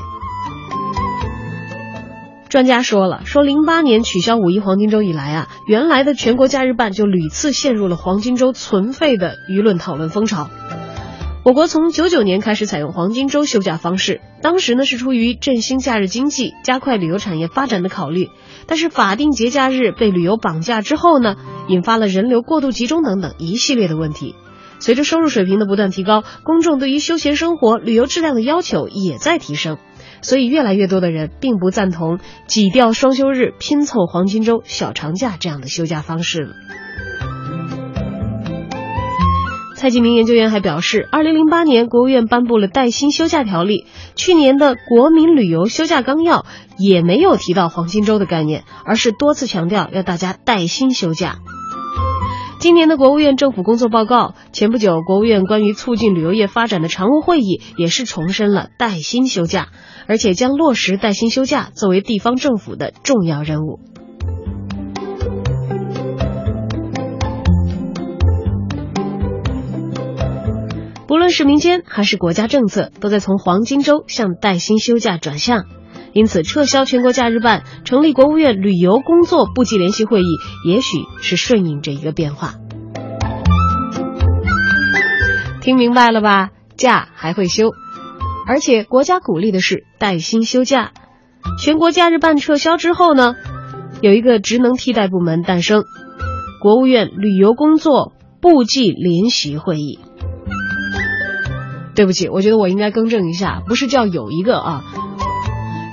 [2.50, 10.50] 专家说了，说零八年取消五一黄金周以来啊，原来的全国假日办就屡次陷入了黄金周存废的舆论讨论风潮。
[11.44, 18.30] 我国从九九年开始采用黄金周休假方式，当时呢是出于振兴假日经济、加快旅游产业发展的考虑。
[18.68, 21.36] 但是法定节假日被旅游绑架之后呢，
[21.68, 24.36] 引发了人流过度集中等等一系列的问题。
[24.80, 29.80] 随着收入水平的不断提高，公众对于休闲生活、旅游质量的要求也在提升，
[30.22, 36.54] 所以越来越多的人并不赞同挤掉双休日、拼凑黄金周、小长假这样的休假方式了。
[39.82, 46.46] 蔡继明研究员还表示，二零零八年国务院颁布了带薪休假条例，去年的国民旅游休假纲要
[46.78, 51.40] 也没有提到黄金周的概念，而是多次强调要大家带薪休假。
[52.60, 59.70] 今年的国务院政府工作报告，前不久国务院关于促进旅游业发展的常务会议也是重申了带薪休假，
[60.08, 63.80] 而且将落实带薪休假作为地方政府的重要任务。
[71.12, 75.66] 不论是民间还是国家政策，都在从黄金周向带薪休假转向。
[76.14, 82.54] 因此，撤销全国假日办，成立国务院旅游工作部际联席会议，也许是顺应这一个变化。
[85.62, 86.52] 听明白了吧？
[86.78, 87.72] 假还会休，
[88.48, 90.94] 而且国家鼓励的是带薪休假。
[91.60, 93.36] 全国假日办撤销之后呢，
[94.02, 95.84] 有一个职能替代部门诞生——
[96.64, 100.00] 国务院旅游工作部际联席会议。
[101.96, 104.84] 对不起，我觉得我应该更正一下，不是叫有一个啊，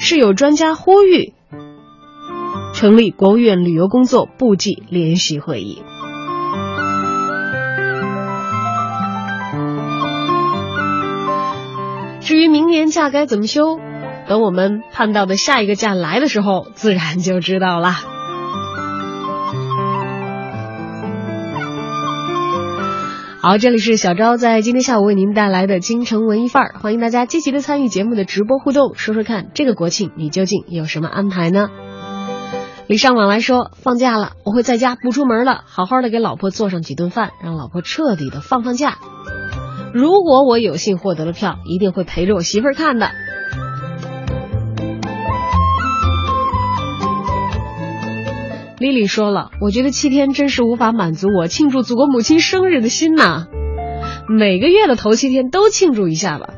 [0.01, 1.34] 是有专家呼吁
[2.74, 5.82] 成立国务院旅游工作部际联席会议。
[12.20, 13.80] 至于明年假该怎么休，
[14.28, 18.18] 等我们盼到的下一个假来的时候，自然就知道了。
[23.49, 31.70] 好，这里是小昭在今天下午为您带来的京城文艺范儿，欢迎大家积极的参与节目的直播互动，说说看这个国庆你究竟有什么安排呢？
[32.88, 38.99] 礼尚往来说，放假了，我会在家不出门了，好好的给老婆做上几顿饭，让老婆彻底的放放假。
[39.94, 43.09] 如果我有幸获得了票，一定会陪着我媳妇儿看的。
[48.79, 53.47] 丽丽说了，我觉得七天真是无法满足我庆祝祖国母亲生日的心呐，
[54.29, 56.51] 每个月的头七天都庆祝一下吧。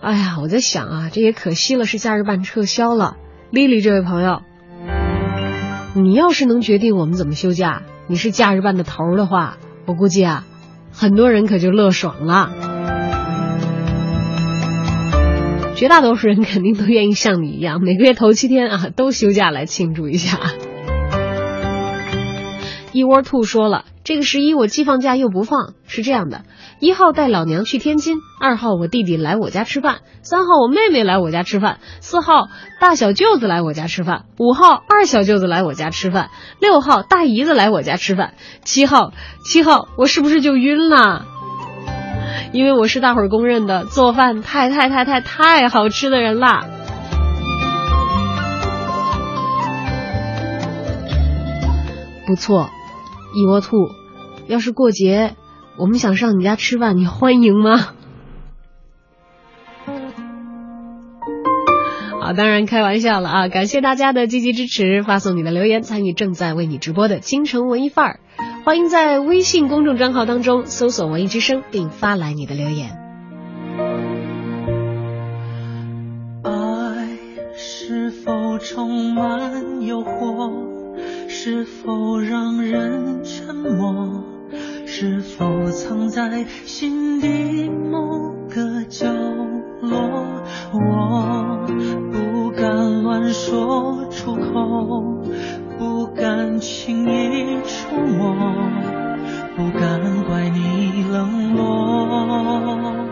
[0.00, 3.16] 哎呀，我在想啊，这也可惜了，是假日办撤销了。
[3.50, 4.42] 丽丽这位朋友，
[5.94, 10.44] 你要是能决定我们怎么休假，你是假日办的头的话，我估计啊，
[10.92, 12.52] 很多人可就乐爽了。
[15.78, 20.36] 绝大多数人肯定都愿意像你一样，每个月头七天啊都休假来庆祝一下。
[22.90, 26.42] 一窝兔说了，这个十一我既放假又不放，是这样的：
[26.80, 32.48] 一号带老娘去天津，二号我弟弟来我家吃饭，三号我妹妹来我家吃饭，四号
[32.80, 39.12] 大小舅子来我家吃饭，五号二小舅子来我家吃饭，六号大姨子来我家吃饭，七号
[39.44, 41.24] 七号我是不是就晕了？
[42.52, 46.66] 因为我是大伙儿公认的做饭太太太太太好吃的人啦。
[52.26, 52.68] 不错，
[53.34, 53.76] 一窝兔，
[54.46, 55.34] 要是过节
[55.78, 57.94] 我们想上你家吃饭，你欢迎吗？
[62.20, 63.48] 好，当然开玩笑了啊！
[63.48, 68.20] 感谢大家的积极支持，发送你的留言参与正在为你直播的京城文艺范儿。
[68.68, 72.98] 欢迎在微信公众账号当中搜索“文艺之声”并发来你的留言。
[76.42, 76.52] 爱
[77.56, 80.52] 是否充满诱惑？
[81.28, 84.22] 是否让人沉默？
[84.84, 89.06] 是否藏在心底某个角
[89.80, 90.42] 落？
[90.74, 91.66] 我
[92.12, 95.24] 不敢乱说出口，
[95.78, 98.34] 不敢轻易触摸，
[99.56, 103.06] 不敢怪你冷落。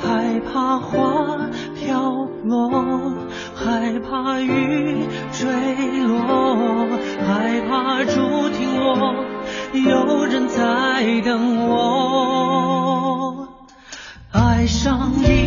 [0.00, 2.70] 害怕花飘落，
[3.56, 5.48] 害怕雨坠
[6.06, 6.86] 落，
[7.26, 9.14] 害怕竹停落，
[9.72, 13.48] 有人在等我。
[14.30, 15.37] 爱上一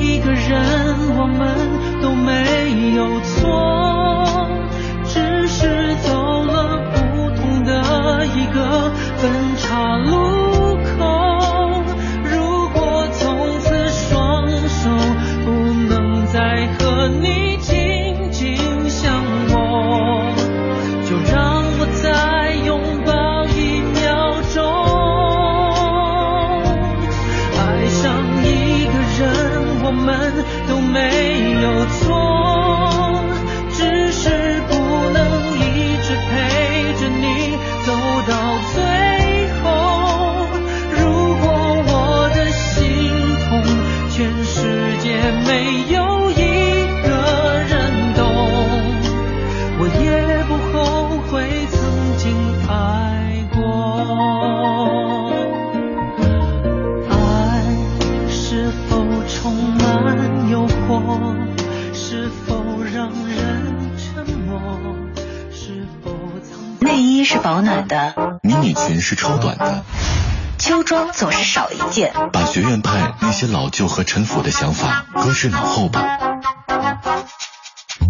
[75.32, 76.17] 法搁置脑后吧，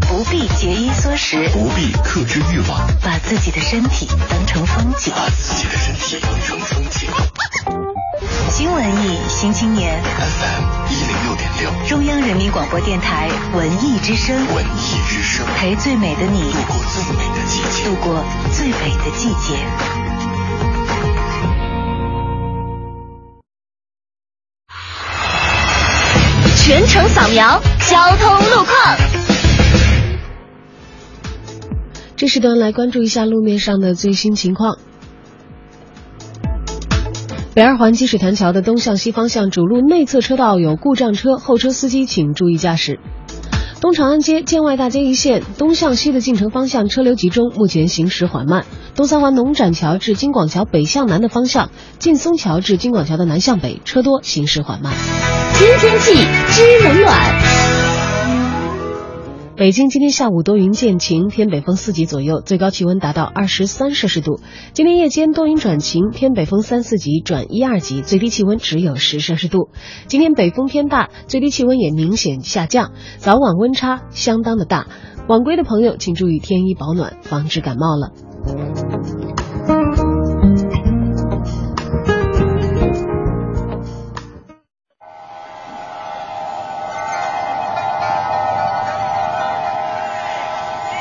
[0.10, 5.14] 不必节衣缩食，不必克制欲望，把自己的身体当成风景。
[5.16, 7.10] 把自己的身体当成风景。
[8.50, 17.86] 新文艺新青年，FM 一零六点六，中央人民广播电台文艺之声，文艺之声，陪最美的你度过最美的季节。
[17.86, 20.11] 度过最美的季节。
[26.72, 28.98] 全程扫描交通路况。
[32.16, 34.78] 这时段来关注一下路面上的最新情况。
[37.54, 43.02] 北二环积水潭桥的东向西方向主路内侧车道有故障车，后车司机请注意驾驶。
[43.82, 48.64] 东长安街建外大街一线东向西的进城方向车流集中，目前行驶缓慢。
[48.94, 54.94] 东三环农展桥至京广桥北向南的方向，劲松桥至京广桥的南向北车多，行驶缓慢。
[55.56, 57.71] 听天气知冷暖。
[59.62, 64.40] 北京今天下午多云见晴，偏北风四级左右，最高气温达到二十三摄氏度。
[64.74, 69.70] 今天夜间多云转晴，偏北风三四级转一二级，最低气温只有十摄氏度。
[70.08, 74.88] 今天北风偏大，最低气温也明显下降，早晚温差相当的大。
[75.28, 79.41] 晚归的朋友请注意添衣保暖，防止感冒了。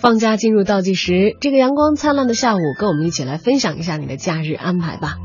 [0.00, 5.16] 放假进入倒计时，这个阳光灿烂的下午，跟我们一起来分享一下你的假日安排吧。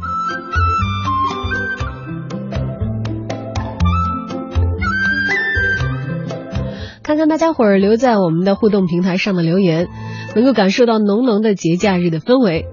[7.04, 9.88] 看看大家伙儿留在我们的互动平台上的留言，
[10.36, 12.66] 能够感受到浓浓的节假日的氛围。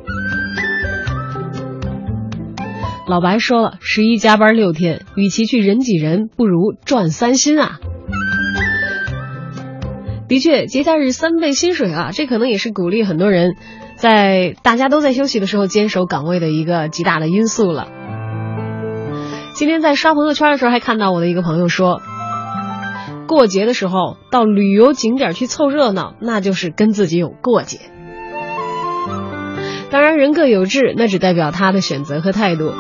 [3.07, 7.81] 老白说了，十一加班六天，与其去人挤人，不如赚三薪啊！
[10.31, 13.57] 的确，节假日三倍薪水啊，这可能也是鼓励很多人
[13.97, 17.89] 在大家都在休息的时候坚守岗位的一个极大的因素了。
[19.57, 22.01] 今天在刷朋友圈的时候，还看到我的一个朋友说，
[23.27, 27.81] 过节的时候到旅游景点去凑热闹，那就是跟自己有过节。
[29.91, 32.73] 当然，人各有志，那只代表他的选择和态度。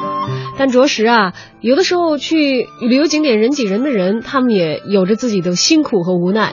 [0.57, 6.53] 但着实啊，有的时候去旅游景点人挤人的人，他们也有着自己的辛苦和无奈。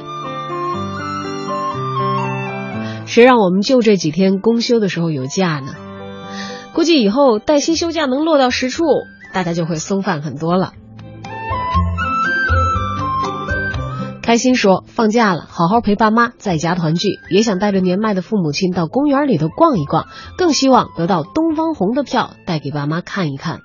[3.08, 5.74] 谁让我们就这几天公休的时候有假呢？
[6.74, 8.84] 估计以后带薪休假能落到实处，
[9.34, 10.74] 大家就会松泛很多了。
[14.22, 20.06] 开心说放假了，好好陪爸妈在家团聚，也想带着年迈的父母亲到公园里头逛一逛，
[20.38, 23.62] 更希望得到东方红的票带给爸妈看一看。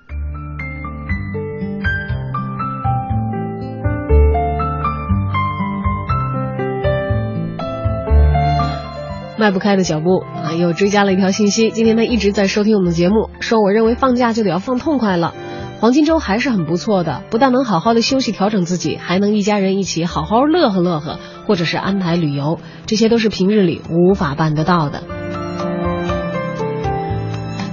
[9.43, 11.73] 迈不开的脚步啊，又追加了一条信息。
[11.73, 15.35] 今天他一直在收听我们的节目，说我认为放假就得要放痛快了。
[15.81, 21.19] 黄金周还是很不错的，不但能好好的休息调整自己，还能一家人一起好好乐呵乐呵，
[21.49, 25.03] 或者是安排旅游，这些都是平日里无法办得到的。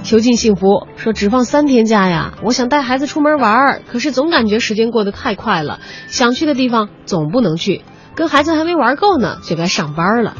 [0.02, 7.82] 囚禁幸福说只放三天假呀，我想带孩子出门玩，可是总感觉时间过得太快了，想去的地方总不能去，
[8.16, 10.34] 跟孩子还没玩够呢，就该上班了。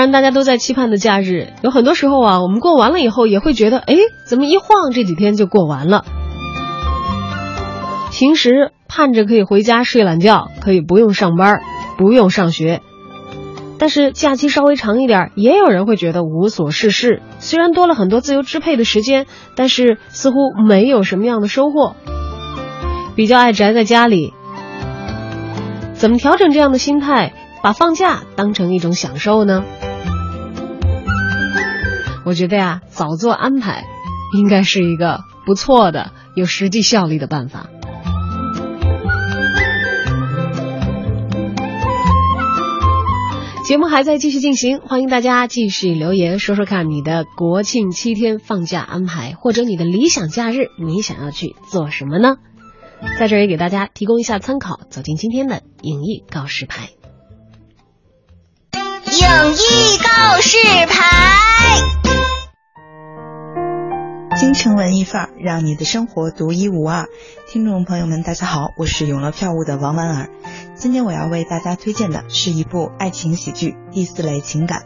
[0.00, 3.94] 当然，大家都在期盼的假日，有很多时候啊，我们过完了以后也会觉得，哎，
[4.26, 6.06] 怎么一晃这几天就过完了？
[8.10, 11.60] 平时盼着可以回家睡懒觉，可以不用上班，
[11.98, 12.80] 不用上学。
[13.78, 17.20] 但是假期稍微长一点，也有人会觉得无所事事。
[17.38, 20.36] 虽然多了很多自由支配的时间，但是似乎
[20.66, 21.94] 没有什么样的收获，
[23.16, 24.32] 比较爱宅在家里。
[25.92, 29.62] 怎么调整这样的心态，把放假当成一种享受呢？
[32.24, 33.84] 我觉得呀，早做安排，
[34.36, 37.66] 应该是一个不错的、有实际效力的办法。
[43.64, 52.36] 节目还在继续进行，欢迎大家继续留言说说看你的国庆七天放假安排，或者你的理想假日，你想要去做什么呢？
[53.18, 56.90] 在这儿也给大家提供一下参考，走进今天的影艺告示牌。
[58.74, 60.58] 影艺告示
[60.88, 61.99] 牌。
[64.40, 67.10] 京城文艺范儿，让你的生活独一无二。
[67.46, 70.30] 听众朋友们，大家好，我是永乐票务的王婉儿。
[70.76, 74.80] 今天我要为大家推荐的是一部爱情喜剧《第四类情感》。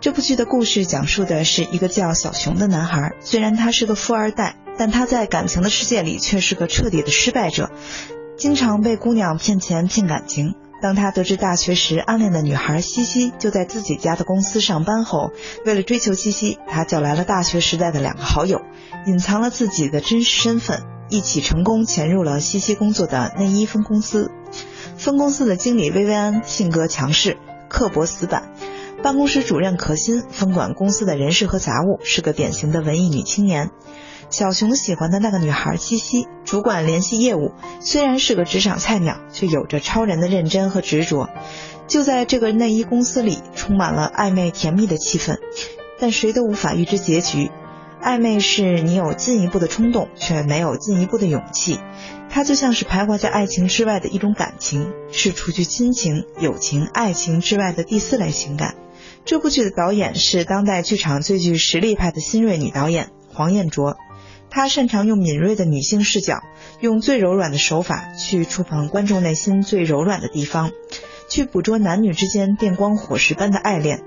[0.00, 7.70] 这部剧的故事讲述的是一个叫小熊的男孩，虽然他是个富二代，但他在感情的世界里却是个彻底的失败者，
[8.38, 10.54] 经常被姑娘骗钱骗感情。
[10.82, 15.30] 当他得知大学时暗恋的女孩西西就在自己家的公司上班后，
[15.64, 18.60] 为了追求西西，他叫来了大学时代的两个好友，
[19.06, 24.32] 隐藏了自己的真实身份，一起成功潜入了西西工作的内衣分公司。
[24.96, 28.50] 分公司的经理薇薇安性格强势、刻薄死板，
[29.04, 33.70] 办公室主任可心分管公司的人事和杂务，是个典型的文艺女青年。
[34.32, 41.28] 小熊喜欢的那个女孩西西，主管联系业务，虽然是个职场菜鸟，却有着超人的认真和执着。
[41.86, 45.36] 就在这个内衣公司里，充满了暧昧甜蜜的气氛，
[46.00, 47.50] 但谁都无法预知结局。
[48.02, 51.78] 暧昧是你有进一步的冲动，却没有进一步的勇气。
[52.30, 58.76] 它就像是徘徊在爱情之外的一种感情，是除去亲情、友情、爱情之外的第四类情感。
[59.26, 63.98] 这部剧的导演是当代剧场最具实力派的新锐女导演黄燕卓，
[64.54, 66.42] 她擅长用敏锐的女性视角，
[66.78, 70.72] 用最柔软的手法去触碰观众内心最柔软的地方，
[71.26, 74.02] 去捕捉男女之间电光火石般的爱恋。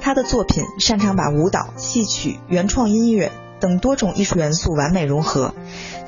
[0.00, 5.56] 她的作品擅长把舞蹈、戏曲、原创音乐等多种艺术元素完美融合。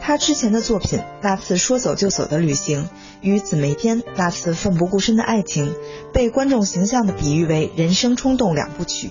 [0.00, 2.84] 他之前的作品《那次说走就走的旅行》
[3.20, 5.74] 与《姊妹篇》那次奋不顾身的爱情，
[6.12, 9.10] 被观众形象地比喻为人生冲动两部曲。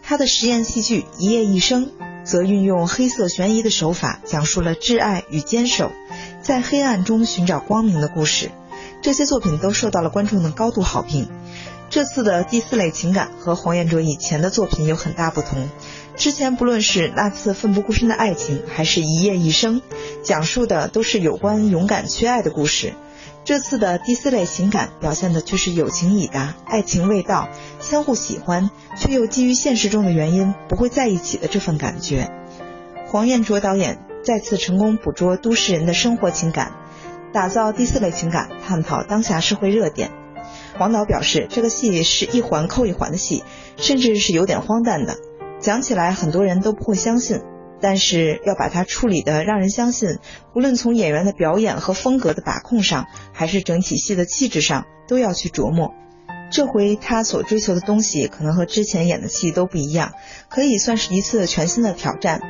[0.00, 1.86] 他的实验戏剧《一夜一生》
[2.24, 5.92] 则运用黑色悬疑的手法，讲述了挚爱与坚守，
[6.42, 8.50] 在黑暗中寻找光明的故事。
[9.00, 11.28] 这些作品都受到了观众的高度好评。
[11.90, 15.68] 这次的第四类情感和黄彦卓以前的作品有很大不同。
[16.16, 19.82] 之前不论是那次奋不顾身的爱情，还是一夜一生，
[20.22, 22.94] 讲述的都是有关勇敢缺爱的故事。
[23.44, 27.48] 这次的第四类情感表现的却是友情已达，爱情未到，
[27.80, 32.30] 相互喜欢却又基于现实中的原因不会在一起的这份感觉。
[33.08, 36.72] 黄彦卓导演再次成功捕捉都市人的生活情感，
[37.32, 40.12] 打造第四类情感，探讨当下社会热点。
[40.78, 43.42] 黄导表示，这个戏是一环扣一环的戏，
[43.76, 45.16] 甚至是有点荒诞的。
[45.58, 47.40] 讲起来很多人都不会相信，
[47.82, 50.18] 但是要把它处理的让人相信，
[50.54, 55.92] 无论从演员的表演和风格的把控上，还是整体戏的气质上，都要去琢磨。
[56.50, 60.12] 这回他所追求的东西可能和之前演的戏都不一样，
[60.48, 62.40] 可以算是一次全新的挑战。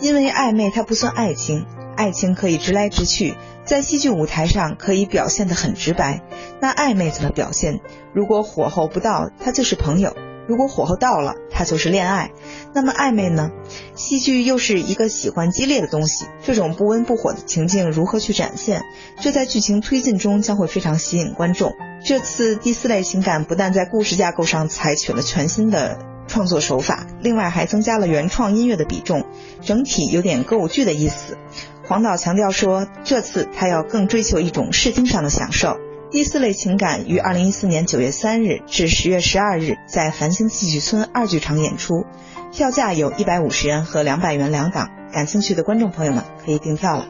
[0.00, 3.36] 因为暧昧它不算爱情，爱情可以直来直去。
[3.62, 6.22] 在戏剧舞台上可以表现得很直白，
[6.60, 7.80] 那暧昧怎么表现？
[8.14, 10.12] 如果火候不到，他就是朋友；
[10.50, 12.32] 如果火候到了，它就是恋爱。
[12.74, 13.50] 那么暧昧呢？
[13.94, 18.82] 戏剧又是一个喜欢激烈的东西，这种不温不火的情境如何去展现？
[19.20, 21.70] 这在剧情推进中将会非常吸引观众。
[22.04, 29.26] 这次第四类情感不但在故事架构上采取了全新的创作手法，另外还增加了原创音乐的比重，
[29.62, 31.38] 整体有点歌舞剧的意思。
[31.86, 35.76] 黄导强调说，这次他要更追求一种视听上的享受。
[36.10, 42.04] 第四类情感于二零一四年九月三日至十月十二日在繁星戏剧村二剧场演出，
[42.52, 44.90] 票价有一百五十元和两百元两档。
[45.12, 47.06] 感兴趣的观众朋友们可以订票了。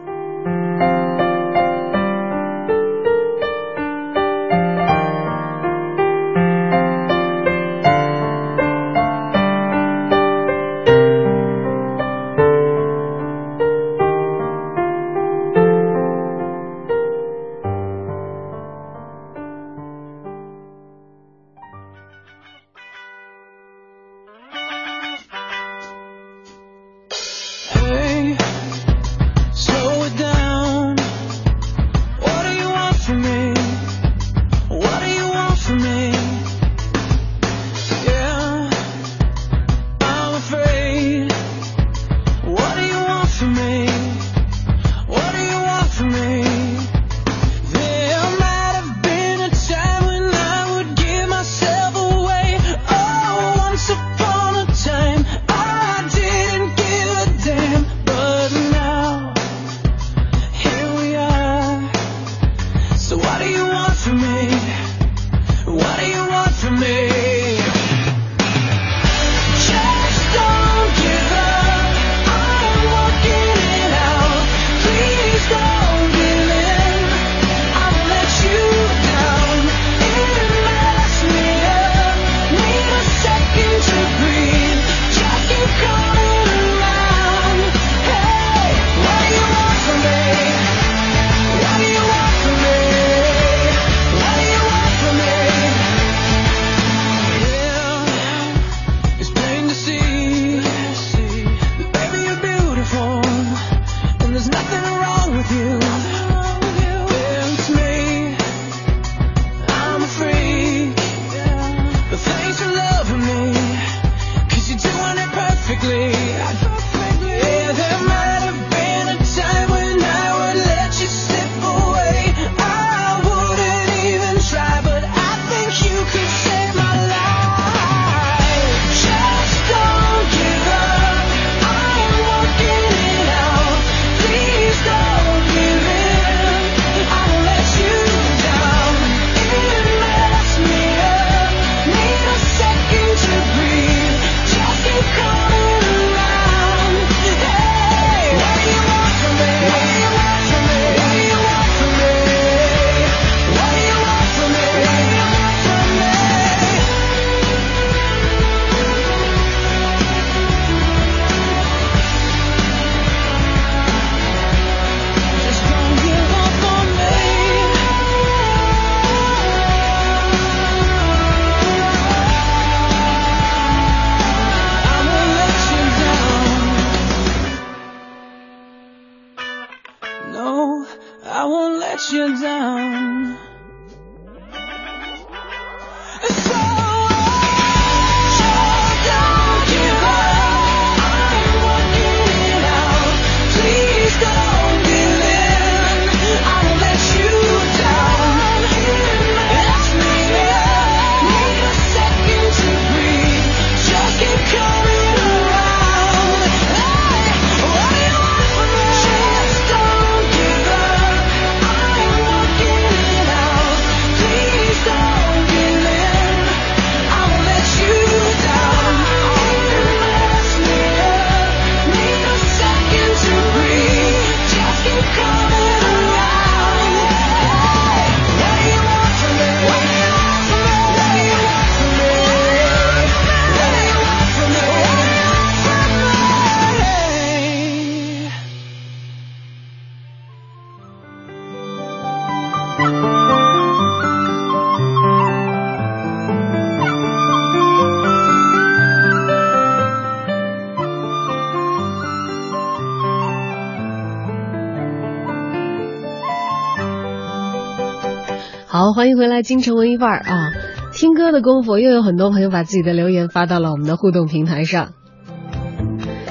[259.00, 260.52] 欢迎回来，京城文艺范儿啊！
[260.92, 264.90] 听歌的功夫，又有很多朋友把自己的留言发到了我们的互动平台上。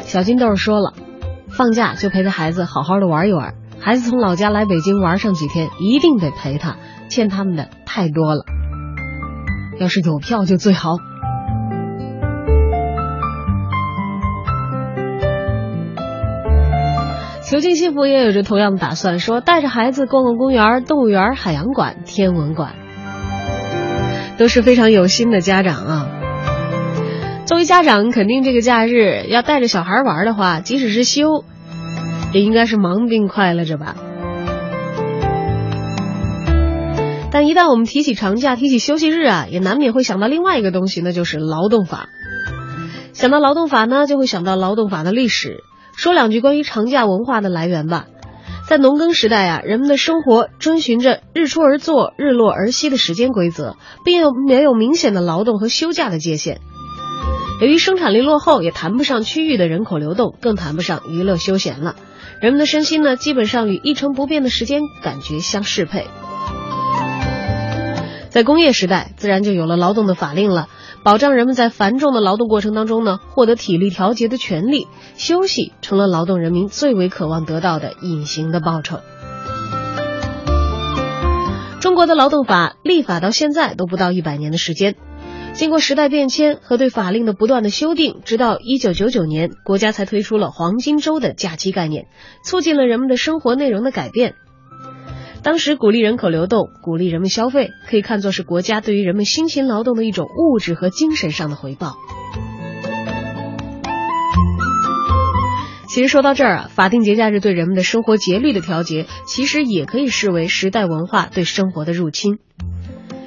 [0.03, 0.93] 小金豆说了，
[1.47, 3.55] 放假就陪着孩子好好的玩一玩。
[3.80, 6.78] 孩子从老家来北京玩上几天，一定得陪他，
[7.09, 8.45] 欠他们的太多了。
[9.80, 10.97] 要是有票就最好。
[17.49, 22.75] 求进幸福也有着同样的打算，说带着孩子逛逛公园、动物园、海洋馆、天文馆，
[24.37, 26.07] 都是非常有心的家长啊。
[27.47, 31.43] 作为家长，肯定这个假日要带着小孩玩的话，即使是休，
[32.33, 33.95] 也应该是忙并快乐着吧。
[37.31, 42.09] 但一旦我们提起长假、提起休息日啊，也难免会想到另外一个东西，那就是劳动法。
[43.13, 45.63] 想到劳动法呢，就会想到劳动法的历史。
[45.99, 48.05] 说两句关于长假文化的来源吧。
[48.69, 53.75] 在农耕时代啊，人们的生活遵循着日出而作、日落而息的时间规则，
[54.05, 56.61] 并有没有明显的劳动和休假的界限。
[57.59, 61.97] 由于生产力落后，也谈不上区域的人口流动，更谈不上娱乐休闲了。
[62.39, 66.07] 人们的身心呢，基本上与一成不变的时间感觉相适配。
[68.29, 70.69] 在工业时代，自然就有了劳动的法令了。
[71.10, 74.86] 保障人们在繁重的劳动过程当中呢，获得体力调节的权利，
[75.16, 78.99] 休息成了劳动人民最为渴望得到的隐形的报酬。
[81.80, 84.97] 中国的劳动法立法到现在都不到一百年的时间，
[85.53, 92.05] 经过时代变迁和对法令的不断的修订，直到一九九九年，国家才推出了黄金周的假期概念，
[92.43, 94.36] 促进了人们的生活内容的改变。
[95.41, 101.95] 当时鼓励人口流动，鼓励人们消费，可以看作是国家对于人们辛勤劳动的一种物质和精神上的回报。
[105.87, 112.37] 其实说到这儿啊，法定节假日对人们的生活节律的调节，其实也可以视为时代文化对生活的入侵。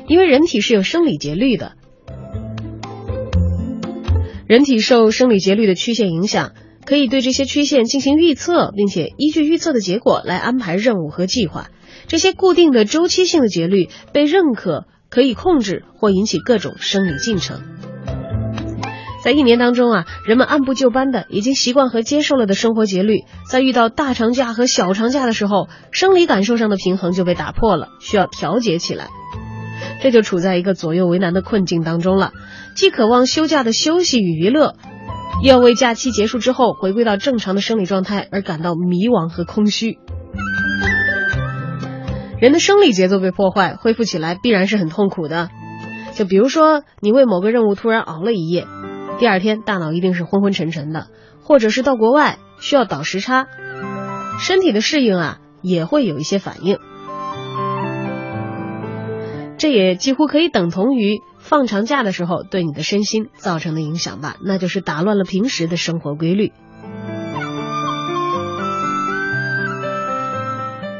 [0.06, 1.72] 因为人体是有生理节律的，
[4.46, 6.52] 人体受生理节律的曲线影响，
[6.84, 11.68] 可以对这些曲线进行预测，并且依据预测的结果来安排任务和计划。
[12.12, 17.62] 这些固定的周期性的节律被认可，可以控制或引起各种生理进程。
[19.24, 29.08] 在一年当中啊，人们按部就班的已经习惯和接受了的生活节律，在遇到大长假和小长假的时候，生理感受上的平衡就被打破了，需要调节起来。
[30.02, 32.32] 这就处在一个左右为难的困境当中了，
[32.76, 34.74] 既渴望休假的休息与娱乐，
[35.42, 39.96] 又要为假期结束之后回归到正常的生理状态而感到迷惘和空虚。
[42.43, 45.49] 人的生理节奏被破坏，恢复起来必然是很痛苦的。
[46.12, 48.66] 就比如说，你为某个任务突然熬了一夜，
[49.20, 51.03] 第二天大脑一定是昏昏沉沉的；
[51.45, 53.47] 或者是到国外需要倒时差，
[54.40, 56.78] 身体的适应啊也会有一些反应。
[59.57, 66.51] 这也几乎可以等同于放长假的时候对你的身心造成的影响吧，那就是打乱了平时的生活规律。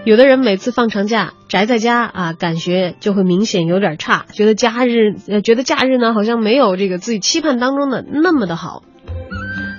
[0.05, 8.83] 有的人每次放长假宅在家啊，感觉就会明显有点差，觉得假日呃，觉得假日呢好像没有这个自己期盼当中的那么的好。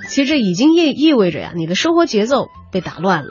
[0.08, 3.28] 其实这已经意意味着呀，你的生活节奏被打乱了。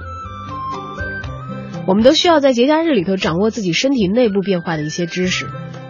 [1.88, 5.48] 我们都需要在节假日里头掌握自己身体内部变化的一些知识，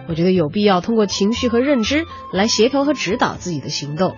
[0.08, 4.16] 我觉得有必要通过情绪和认知来协调和指导自己的行动。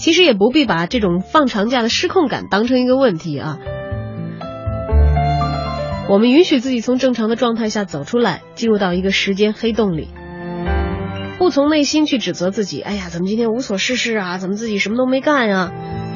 [0.00, 3.58] 其实也不必把这种放长假的失控感当成一个问题啊。
[6.08, 10.08] 我们允许自己从正常的状态下走出来，进入到一个时间黑洞里，
[11.38, 12.80] 不从内心去指责自己。
[12.80, 14.38] 哎呀，怎么今天无所事事啊？
[14.38, 15.72] 怎么自己什么都没干啊？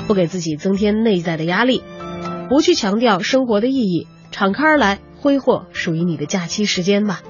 [0.09, 1.83] 不给自己增添内在的压力，
[2.49, 7.21] 不去强调生活的意义，敞开来，挥霍属于你的假期时间吧。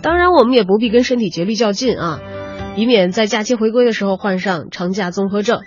[0.00, 2.20] 当然，我们也不必跟身体节律较劲啊。
[2.76, 5.60] 以免在假期回归的时候患上长假综合症。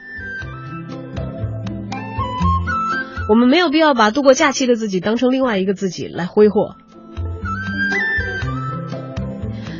[3.29, 6.75] 我们没有必要把度过假期的自己当成另外一个自己来挥霍。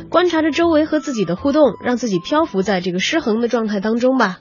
[0.08, 4.38] 观察着周围和自己的互动，让自己漂浮在这个失衡的状态当中吧。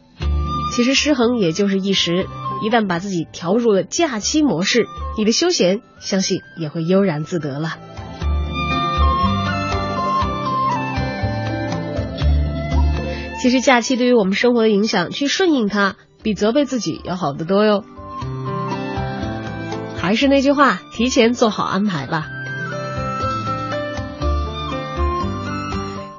[0.76, 2.26] 其实失衡也就是一时，
[2.62, 4.86] 一旦把自己调入了假期模式，
[5.18, 7.78] 你的休闲相信也会悠然自得了。
[13.42, 17.84] 其实假期对于我们生活的影响，去顺应它，比责备自己要好得多哟。
[19.98, 22.28] 还是那句话，提前做好安排吧，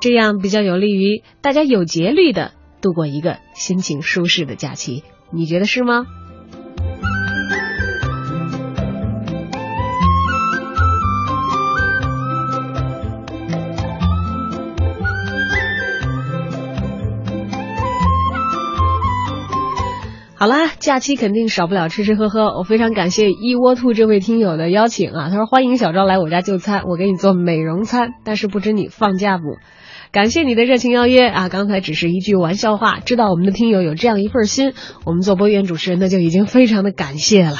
[0.00, 5.04] 这样比较有利于大家有节律的度过一个心情舒适的假期。
[5.30, 6.04] 你觉得是吗？
[20.42, 22.46] 好啦，假期肯定少不了吃吃喝喝。
[22.58, 29.44] 我非常感谢一窝兔这位听友的邀请啊，他说欢迎小昭来我家就餐，我给你做美容餐，但是不知你放假不？
[30.10, 31.48] 感谢你的热情邀约啊！
[31.48, 34.72] 刚才只是一句玩笑话，知道我们的听友有这样一份心，
[35.04, 37.58] 我们做播音主持人那就已经非常的感谢了。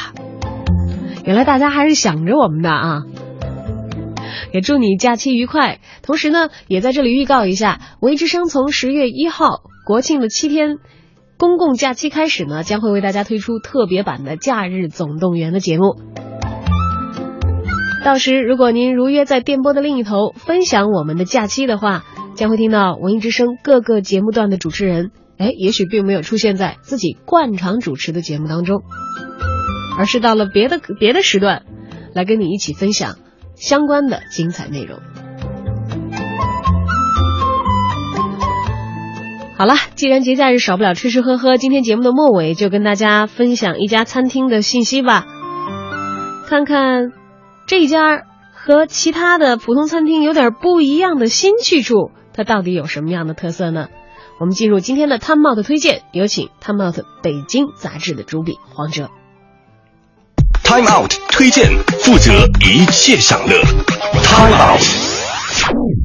[1.24, 3.02] 原来大家还是想着我们的啊！
[4.52, 5.78] 也祝你假期愉快。
[6.02, 10.78] 同时呢，也在这里预告一下，文艺之声从十月一号国庆的七天
[11.42, 15.96] 公共假期开始呢，将会为大家推出特别版的《假日总动员》的节目。
[18.04, 22.04] 到时，如果您如约在电波的另一头分享我们的假期的话，
[22.36, 28.80] 将会听到文艺之声各个节目段的主持人，哎，也许并没有出现在自己惯常主持的节目当中，
[29.98, 31.64] 而是到了别的别的时段，
[32.14, 33.16] 来跟你一起分享
[33.56, 35.00] 相关的精彩内容。
[39.62, 45.24] 好了，既然节假日少不了吃吃喝喝，今天节目的末尾就跟大家分享一家餐厅的信息吧，
[46.48, 47.12] 看看
[47.68, 53.86] 这家和其他的普通餐厅有点不一样的新去处，它到底有什么样的特色呢？
[54.40, 59.10] 我们进入今天的 Time Out 推荐，有请 Time Out 北京杂志的主笔黄哲。
[60.64, 62.32] Time Out 推荐，负责
[62.68, 63.62] 一切享乐。
[64.24, 66.01] Time Out。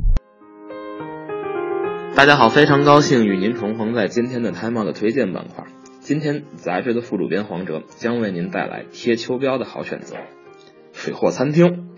[2.17, 5.65] 大家好，非常高兴与您重逢在今天的 Time Out 的推荐板块。
[5.99, 10.15] 今天杂志的副主编黄哲将为您带来贴秋膘的好选择——
[10.93, 11.89] 水货餐厅。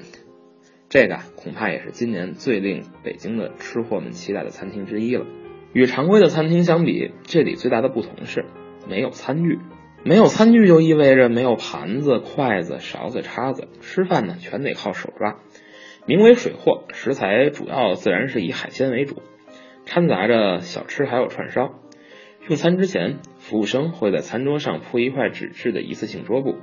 [0.89, 5.25] 这个恐怕也是今年最令北京的吃货们期待的餐厅之一了。
[5.71, 8.43] 与常规的餐厅相比，这里最大的不同是
[8.89, 9.57] 没有餐具。
[10.03, 15.37] 没有餐具就意味着没有盘子、筷子、勺子、叉子，吃饭呢全得靠手抓。
[16.05, 19.21] 名为水货，食材主要自然是以海鲜为主。
[19.89, 21.71] 掺杂着小吃还有串烧。
[22.47, 26.57] 用餐之前，服务生会在餐桌上铺一块纸质的一次性桌布，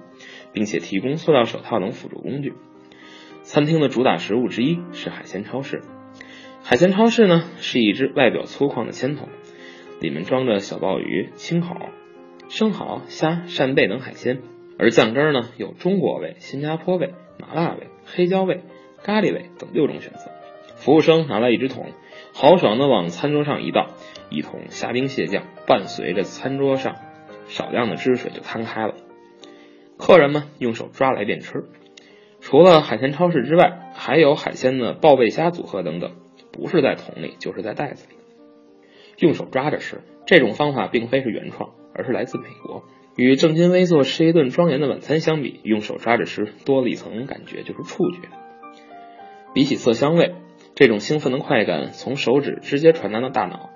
[0.52, 2.54] 并且提供塑料手套等辅助工具。
[3.42, 5.82] 餐厅的主打食物之一是海鲜超市。
[6.62, 9.28] 海鲜超市呢是一只外表粗犷的铅桶，
[10.00, 11.74] 里面装着小鲍鱼、青口、
[12.48, 14.40] 生蚝、虾、扇贝等海鲜，
[14.78, 18.62] 而酱汁呢有中国味、新加坡味、麻辣味、黑椒味、
[19.02, 20.30] 咖喱味等六种选择。
[20.76, 21.90] 服务生拿来一只桶。
[22.38, 23.86] 豪爽地往餐桌上一倒，
[24.28, 26.96] 一桶虾兵蟹将伴随着餐桌上
[27.46, 28.94] 少量的汁水就摊开了。
[29.96, 31.64] 客人们用手抓来便吃。
[32.42, 36.12] 除了海鲜超市之外，还有海鲜的鲍贝虾组合等等，
[36.52, 38.16] 不是在桶里就是在袋子里，
[39.16, 40.02] 用手抓着吃。
[40.26, 42.84] 这种方法并非是原创，而是来自美国。
[43.16, 48.18] 与正襟危坐吃一顿庄严的晚餐相比，用手抓着吃多了一层感觉，就是触觉。
[49.54, 50.34] 比起色香味。
[50.76, 53.70] 这种兴奋的快感从手指直接传达到大脑，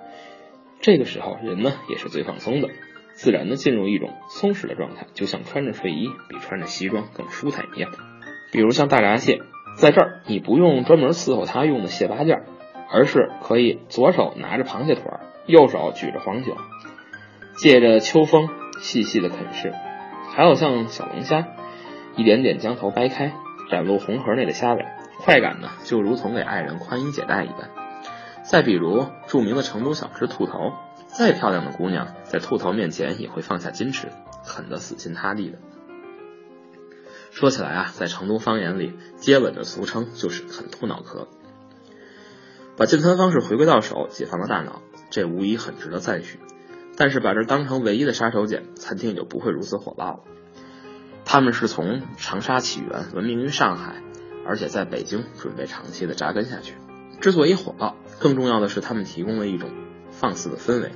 [0.83, 2.69] 这个时候人呢也是最放松的，
[3.15, 7.91] 自然的进入一种松弛的状态，就像穿着睡衣比穿着西装更舒坦一样。
[8.53, 9.39] 比如像大闸蟹，
[9.79, 12.43] 在这儿你不用专门伺候它用的蟹八件，
[12.93, 15.05] 而是可以左手拿着螃蟹腿，
[15.47, 16.55] 右手举着黄酒，
[17.57, 19.73] 借着秋风细细的啃食。
[20.35, 21.49] 还有像小龙虾，
[22.17, 23.33] 一点点将头掰开，
[23.71, 24.85] 展露红盒内的虾尾。
[25.23, 27.71] 快感呢，就如同给爱人宽衣解带一般。
[28.43, 30.73] 再比如著名的成都小吃兔头，
[31.07, 34.09] 再漂亮的姑娘在兔头面前也会放下矜持，
[34.45, 35.59] 啃得死心塌地的。
[37.31, 41.29] 说起来啊，在成都方言里，接吻的俗称就是啃兔脑壳。
[42.77, 46.41] 把进餐方式回归到手，解放了大脑，这无疑很值得赞许。
[46.97, 50.21] 但是把这当成唯一的杀手锏，餐厅就不会如此火爆了。
[51.25, 54.03] 他们是从长沙起源，闻名于上海。
[54.47, 56.75] 而且在北京准备长期的扎根下去。
[57.21, 59.71] 之所以火爆，更重要的是他们提供了一种
[60.11, 60.93] 放肆的氛围。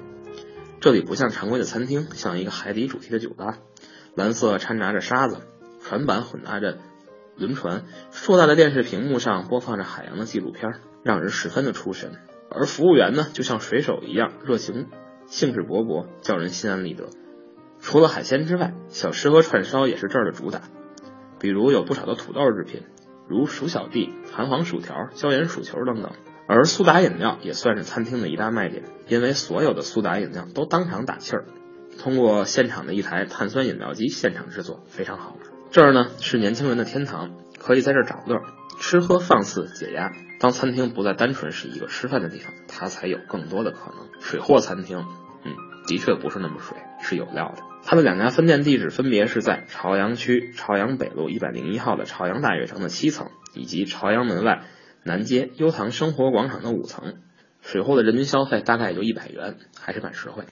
[0.80, 3.58] 这里不像常规的餐厅，像一个海底主题的酒吧，
[4.14, 5.38] 蓝色掺杂着沙子，
[5.82, 6.78] 船板混搭着
[7.36, 12.12] 轮船，硕大的电视屏幕上播放着海洋的纪录片，让人十分的出神。
[12.50, 14.88] 而服务员呢，就像水手一样热情、
[15.26, 17.08] 兴致勃勃，叫人心安理得。
[17.80, 20.62] 除了海鲜之外，小吃和串烧也是这儿的主打，
[21.38, 22.82] 比如有不少的土豆制品。
[23.28, 26.12] 如薯小弟、弹簧薯条、椒盐薯球等等，
[26.46, 31.44] 而苏打饮料也算是餐厅的一大卖点，因为所有的苏打饮料都当场打气儿，
[31.98, 35.36] 通过现场的一台碳酸饮料机现场制作，非常好。
[35.70, 38.40] 这儿呢是年轻人的天堂，可以在这儿找乐，
[38.78, 40.10] 吃喝放肆解压。
[40.38, 44.20] 当餐厅不再单纯是一个吃饭的地方，它才有更多的可能。
[44.20, 45.05] 水货餐厅，
[45.44, 45.52] 嗯，
[45.86, 47.62] 的确不是那么水，是有料的。
[47.85, 54.65] 他的两家分店地址分别是在朝阳区朝阳北路一百零一号的朝阳大悦城的七层，以及朝阳门外
[55.02, 57.16] 南街悠唐生活广场的五层。
[57.61, 60.44] 水货的人均消费大概也就一百元，还是蛮实惠。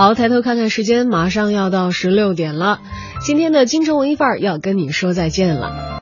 [0.00, 2.80] 好抬头看看时间马上要到十六点了。
[3.22, 5.90] 今天的京城文艺范儿要跟你说再见了。